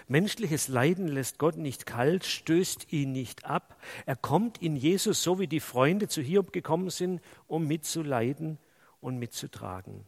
Menschliches 0.08 0.68
Leiden 0.68 1.08
lässt 1.08 1.38
Gott 1.38 1.58
nicht 1.58 1.86
kalt, 1.86 2.26
stößt 2.26 2.92
ihn 2.92 3.12
nicht 3.12 3.46
ab. 3.46 3.80
Er 4.06 4.16
kommt 4.16 4.62
in 4.62 4.76
Jesus, 4.76 5.24
so 5.24 5.40
wie 5.40 5.48
die 5.48 5.60
Freunde 5.60 6.08
zu 6.08 6.22
Hiob 6.22 6.54
gekommen 6.54 6.90
sind, 6.90 7.22
um 7.48 7.68
mitzuleiden 7.68 8.58
und 9.02 9.18
mitzutragen 9.18 10.06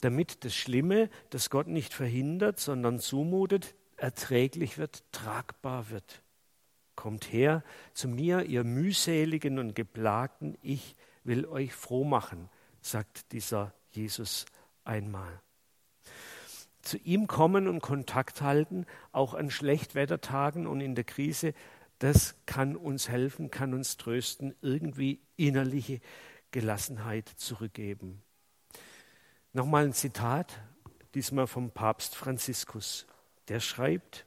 damit 0.00 0.44
das 0.44 0.54
Schlimme, 0.54 1.10
das 1.30 1.50
Gott 1.50 1.66
nicht 1.66 1.92
verhindert, 1.94 2.60
sondern 2.60 2.98
zumutet, 2.98 3.74
erträglich 3.96 4.78
wird, 4.78 5.02
tragbar 5.12 5.90
wird. 5.90 6.22
Kommt 6.94 7.32
her 7.32 7.62
zu 7.94 8.08
mir, 8.08 8.42
ihr 8.42 8.64
mühseligen 8.64 9.58
und 9.58 9.74
geplagten, 9.74 10.56
ich 10.62 10.94
will 11.24 11.46
euch 11.46 11.72
froh 11.72 12.04
machen, 12.04 12.48
sagt 12.80 13.32
dieser 13.32 13.72
Jesus 13.90 14.46
einmal. 14.84 15.40
Zu 16.88 16.96
ihm 16.96 17.26
kommen 17.26 17.68
und 17.68 17.82
Kontakt 17.82 18.40
halten, 18.40 18.86
auch 19.12 19.34
an 19.34 19.50
Schlechtwettertagen 19.50 20.66
und 20.66 20.80
in 20.80 20.94
der 20.94 21.04
Krise, 21.04 21.52
das 21.98 22.34
kann 22.46 22.76
uns 22.76 23.10
helfen, 23.10 23.50
kann 23.50 23.74
uns 23.74 23.98
trösten, 23.98 24.54
irgendwie 24.62 25.20
innerliche 25.36 26.00
Gelassenheit 26.50 27.28
zurückgeben. 27.28 28.22
Nochmal 29.52 29.84
ein 29.84 29.92
Zitat, 29.92 30.62
diesmal 31.14 31.46
vom 31.46 31.72
Papst 31.72 32.16
Franziskus. 32.16 33.06
Der 33.48 33.60
schreibt, 33.60 34.24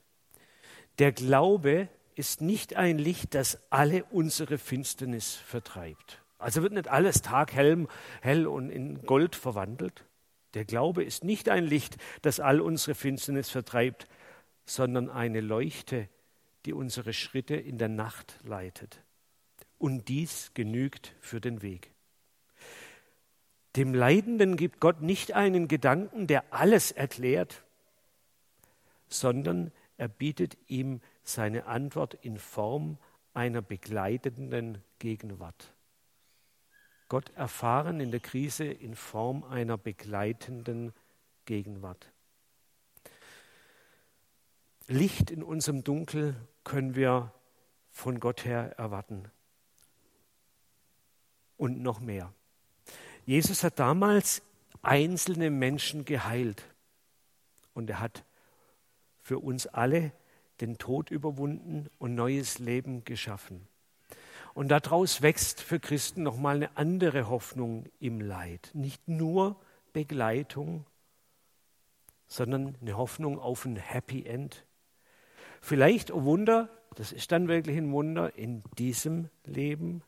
der 0.99 1.13
Glaube 1.13 1.89
ist 2.13 2.41
nicht 2.41 2.75
ein 2.75 2.99
Licht, 2.99 3.33
das 3.33 3.57
alle 3.71 4.03
unsere 4.11 4.59
Finsternis 4.59 5.33
vertreibt. 5.33 6.21
Also 6.37 6.61
wird 6.61 6.73
nicht 6.73 6.89
alles 6.89 7.23
taghell 7.23 7.87
hell 8.21 8.45
und 8.45 8.69
in 8.69 9.01
Gold 9.01 9.35
verwandelt. 9.35 10.05
Der 10.53 10.65
Glaube 10.65 11.03
ist 11.03 11.23
nicht 11.23 11.49
ein 11.49 11.65
Licht, 11.65 11.97
das 12.21 12.39
all 12.39 12.61
unsere 12.61 12.95
Finsternis 12.95 13.49
vertreibt, 13.49 14.07
sondern 14.65 15.09
eine 15.09 15.41
Leuchte, 15.41 16.09
die 16.65 16.73
unsere 16.73 17.13
Schritte 17.13 17.55
in 17.55 17.77
der 17.77 17.89
Nacht 17.89 18.37
leitet. 18.43 19.01
Und 19.77 20.09
dies 20.09 20.51
genügt 20.53 21.15
für 21.19 21.41
den 21.41 21.61
Weg. 21.61 21.91
Dem 23.75 23.93
Leidenden 23.93 24.57
gibt 24.57 24.79
Gott 24.79 25.01
nicht 25.01 25.33
einen 25.33 25.67
Gedanken, 25.67 26.27
der 26.27 26.53
alles 26.53 26.91
erklärt. 26.91 27.63
sondern 29.13 29.71
er 29.97 30.07
bietet 30.07 30.57
ihm 30.67 31.01
seine 31.23 31.65
Antwort 31.65 32.13
in 32.21 32.37
Form 32.37 32.97
einer 33.33 33.61
begleitenden 33.61 34.81
Gegenwart. 34.99 35.73
Gott 37.11 37.29
erfahren 37.35 37.99
in 37.99 38.09
der 38.09 38.21
Krise 38.21 38.63
in 38.63 38.95
Form 38.95 39.43
einer 39.43 39.77
begleitenden 39.77 40.93
Gegenwart. 41.43 42.09
Licht 44.87 45.29
in 45.29 45.43
unserem 45.43 45.83
Dunkel 45.83 46.37
können 46.63 46.95
wir 46.95 47.33
von 47.89 48.21
Gott 48.21 48.45
her 48.45 48.75
erwarten. 48.77 49.29
Und 51.57 51.81
noch 51.81 51.99
mehr. 51.99 52.31
Jesus 53.25 53.65
hat 53.65 53.77
damals 53.77 54.41
einzelne 54.81 55.49
Menschen 55.49 56.05
geheilt. 56.05 56.63
Und 57.73 57.89
er 57.89 57.99
hat 57.99 58.23
für 59.21 59.39
uns 59.39 59.67
alle 59.67 60.13
den 60.61 60.77
Tod 60.77 61.11
überwunden 61.11 61.89
und 61.99 62.15
neues 62.15 62.59
Leben 62.59 63.03
geschaffen. 63.03 63.67
Und 64.53 64.69
daraus 64.69 65.21
wächst 65.21 65.61
für 65.61 65.79
Christen 65.79 66.23
nochmal 66.23 66.57
eine 66.57 66.77
andere 66.77 67.29
Hoffnung 67.29 67.85
im 67.99 68.19
Leid. 68.19 68.71
Nicht 68.73 69.07
nur 69.07 69.55
Begleitung, 69.93 70.85
sondern 72.27 72.75
eine 72.81 72.97
Hoffnung 72.97 73.39
auf 73.39 73.65
ein 73.65 73.75
Happy 73.75 74.25
End. 74.25 74.65
Vielleicht, 75.61 76.11
oh 76.11 76.23
Wunder, 76.23 76.69
das 76.95 77.11
ist 77.11 77.31
dann 77.31 77.47
wirklich 77.47 77.77
ein 77.77 77.91
Wunder 77.91 78.35
in 78.35 78.63
diesem 78.77 79.29
Leben. 79.45 80.03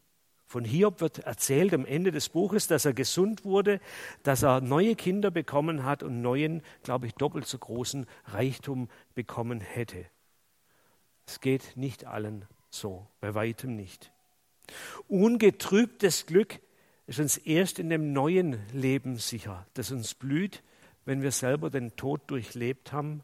Von 0.46 0.66
Hiob 0.66 1.02
wird 1.02 1.20
erzählt 1.20 1.74
am 1.74 1.86
Ende 1.86 2.12
des 2.12 2.30
Buches, 2.30 2.68
dass 2.68 2.86
er 2.86 2.94
gesund 2.94 3.44
wurde, 3.44 3.80
dass 4.24 4.44
er 4.44 4.62
neue 4.62 4.96
Kinder 4.96 5.32
bekommen 5.32 5.84
hat 5.84 6.04
und 6.04 6.22
neuen, 6.22 6.62
glaube 6.84 7.08
ich, 7.08 7.14
doppelt 7.14 7.48
so 7.48 7.58
großen 7.58 8.06
Reichtum 8.26 8.90
bekommen 9.16 9.62
hätte. 9.62 10.06
Es 11.26 11.40
geht 11.40 11.76
nicht 11.76 12.06
allen 12.06 12.46
so, 12.70 13.08
bei 13.20 13.34
weitem 13.34 13.76
nicht. 13.76 14.12
Ungetrübtes 15.08 16.26
Glück 16.26 16.60
ist 17.08 17.20
uns 17.20 17.38
erst 17.38 17.80
in 17.80 17.90
dem 17.90 18.14
neuen 18.14 18.60
Leben 18.72 19.18
sicher, 19.18 19.68
das 19.74 19.92
uns 19.92 20.14
blüht, 20.14 20.64
wenn 21.06 21.22
wir 21.22 21.32
selber 21.32 21.70
den 21.70 21.96
Tod 21.96 22.22
durchlebt 22.28 22.92
haben 22.92 23.24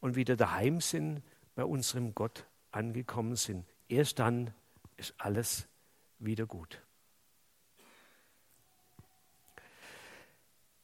und 0.00 0.16
wieder 0.16 0.36
daheim 0.36 0.80
sind, 0.80 1.22
bei 1.54 1.64
unserem 1.64 2.14
Gott 2.14 2.46
angekommen 2.70 3.36
sind. 3.36 3.64
Erst 3.88 4.18
dann 4.18 4.52
ist 4.96 5.14
alles 5.18 5.66
wieder 6.18 6.46
gut. 6.46 6.80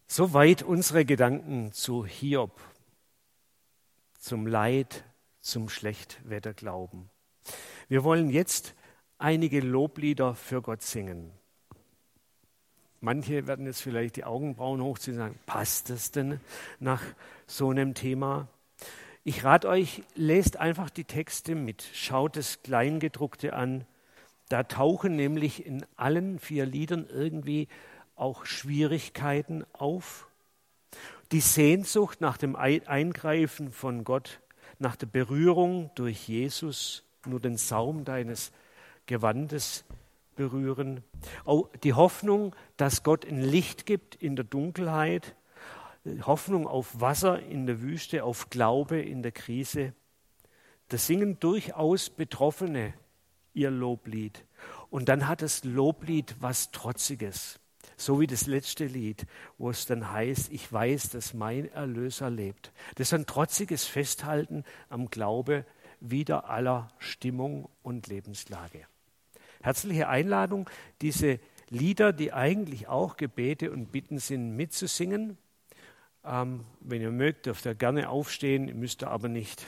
Soweit 0.06 0.62
unsere 0.62 1.04
Gedanken 1.04 1.72
zu 1.72 2.06
Hiob, 2.06 2.60
zum 4.18 4.46
Leid, 4.46 5.04
zum 5.40 5.68
Schlechtwetterglauben. 5.68 7.10
Wir 7.88 8.02
wollen 8.02 8.30
jetzt 8.30 8.74
einige 9.18 9.60
Loblieder 9.60 10.34
für 10.34 10.62
Gott 10.62 10.82
singen. 10.82 11.30
Manche 13.00 13.46
werden 13.46 13.66
jetzt 13.66 13.82
vielleicht 13.82 14.16
die 14.16 14.24
Augenbrauen 14.24 14.80
hochziehen 14.82 15.16
und 15.16 15.22
sagen, 15.22 15.38
passt 15.46 15.90
das 15.90 16.10
denn 16.10 16.40
nach 16.80 17.02
so 17.46 17.70
einem 17.70 17.94
Thema? 17.94 18.48
Ich 19.22 19.44
rate 19.44 19.68
euch, 19.68 20.02
lest 20.14 20.56
einfach 20.56 20.88
die 20.88 21.04
Texte 21.04 21.54
mit, 21.54 21.82
schaut 21.92 22.36
das 22.36 22.62
Kleingedruckte 22.62 23.52
an. 23.52 23.84
Da 24.48 24.62
tauchen 24.62 25.16
nämlich 25.16 25.66
in 25.66 25.84
allen 25.96 26.38
vier 26.38 26.64
Liedern 26.64 27.06
irgendwie 27.08 27.68
auch 28.14 28.46
Schwierigkeiten 28.46 29.64
auf. 29.72 30.28
Die 31.32 31.40
Sehnsucht 31.40 32.20
nach 32.20 32.38
dem 32.38 32.56
Eingreifen 32.56 33.72
von 33.72 34.04
Gott, 34.04 34.40
nach 34.78 34.96
der 34.96 35.06
Berührung 35.06 35.90
durch 35.96 36.28
Jesus, 36.28 37.04
nur 37.26 37.40
den 37.40 37.56
Saum 37.56 38.04
deines 38.04 38.52
Gewandes 39.06 39.84
berühren. 40.36 41.02
Auch 41.44 41.68
die 41.82 41.94
Hoffnung, 41.94 42.54
dass 42.76 43.02
Gott 43.02 43.26
ein 43.26 43.40
Licht 43.40 43.86
gibt 43.86 44.14
in 44.14 44.36
der 44.36 44.44
Dunkelheit. 44.44 45.34
Hoffnung 46.22 46.66
auf 46.66 47.00
Wasser 47.00 47.40
in 47.40 47.66
der 47.66 47.80
Wüste, 47.80 48.22
auf 48.22 48.50
Glaube 48.50 49.00
in 49.00 49.22
der 49.22 49.32
Krise. 49.32 49.92
Das 50.88 51.06
singen 51.06 51.40
durchaus 51.40 52.10
Betroffene 52.10 52.94
ihr 53.54 53.70
Loblied. 53.70 54.44
Und 54.90 55.08
dann 55.08 55.26
hat 55.26 55.42
das 55.42 55.64
Loblied 55.64 56.36
was 56.40 56.70
Trotziges. 56.70 57.58
So 57.96 58.20
wie 58.20 58.26
das 58.26 58.46
letzte 58.46 58.86
Lied, 58.86 59.26
wo 59.58 59.70
es 59.70 59.86
dann 59.86 60.12
heißt, 60.12 60.52
ich 60.52 60.70
weiß, 60.70 61.10
dass 61.10 61.34
mein 61.34 61.70
Erlöser 61.72 62.30
lebt. 62.30 62.72
Das 62.96 63.08
ist 63.08 63.14
ein 63.14 63.26
trotziges 63.26 63.86
Festhalten 63.86 64.64
am 64.90 65.08
Glaube 65.08 65.64
wider 66.00 66.50
aller 66.50 66.88
Stimmung 66.98 67.68
und 67.82 68.06
Lebenslage. 68.06 68.86
Herzliche 69.66 70.06
Einladung, 70.06 70.70
diese 71.02 71.40
Lieder, 71.70 72.12
die 72.12 72.32
eigentlich 72.32 72.86
auch 72.86 73.16
Gebete 73.16 73.72
und 73.72 73.90
Bitten 73.90 74.20
sind, 74.20 74.54
mitzusingen. 74.54 75.38
Ähm, 76.24 76.60
wenn 76.78 77.02
ihr 77.02 77.10
mögt, 77.10 77.46
dürft 77.46 77.66
ihr 77.66 77.74
gerne 77.74 78.08
aufstehen, 78.08 78.78
müsst 78.78 79.02
ihr 79.02 79.10
aber 79.10 79.26
nicht. 79.26 79.66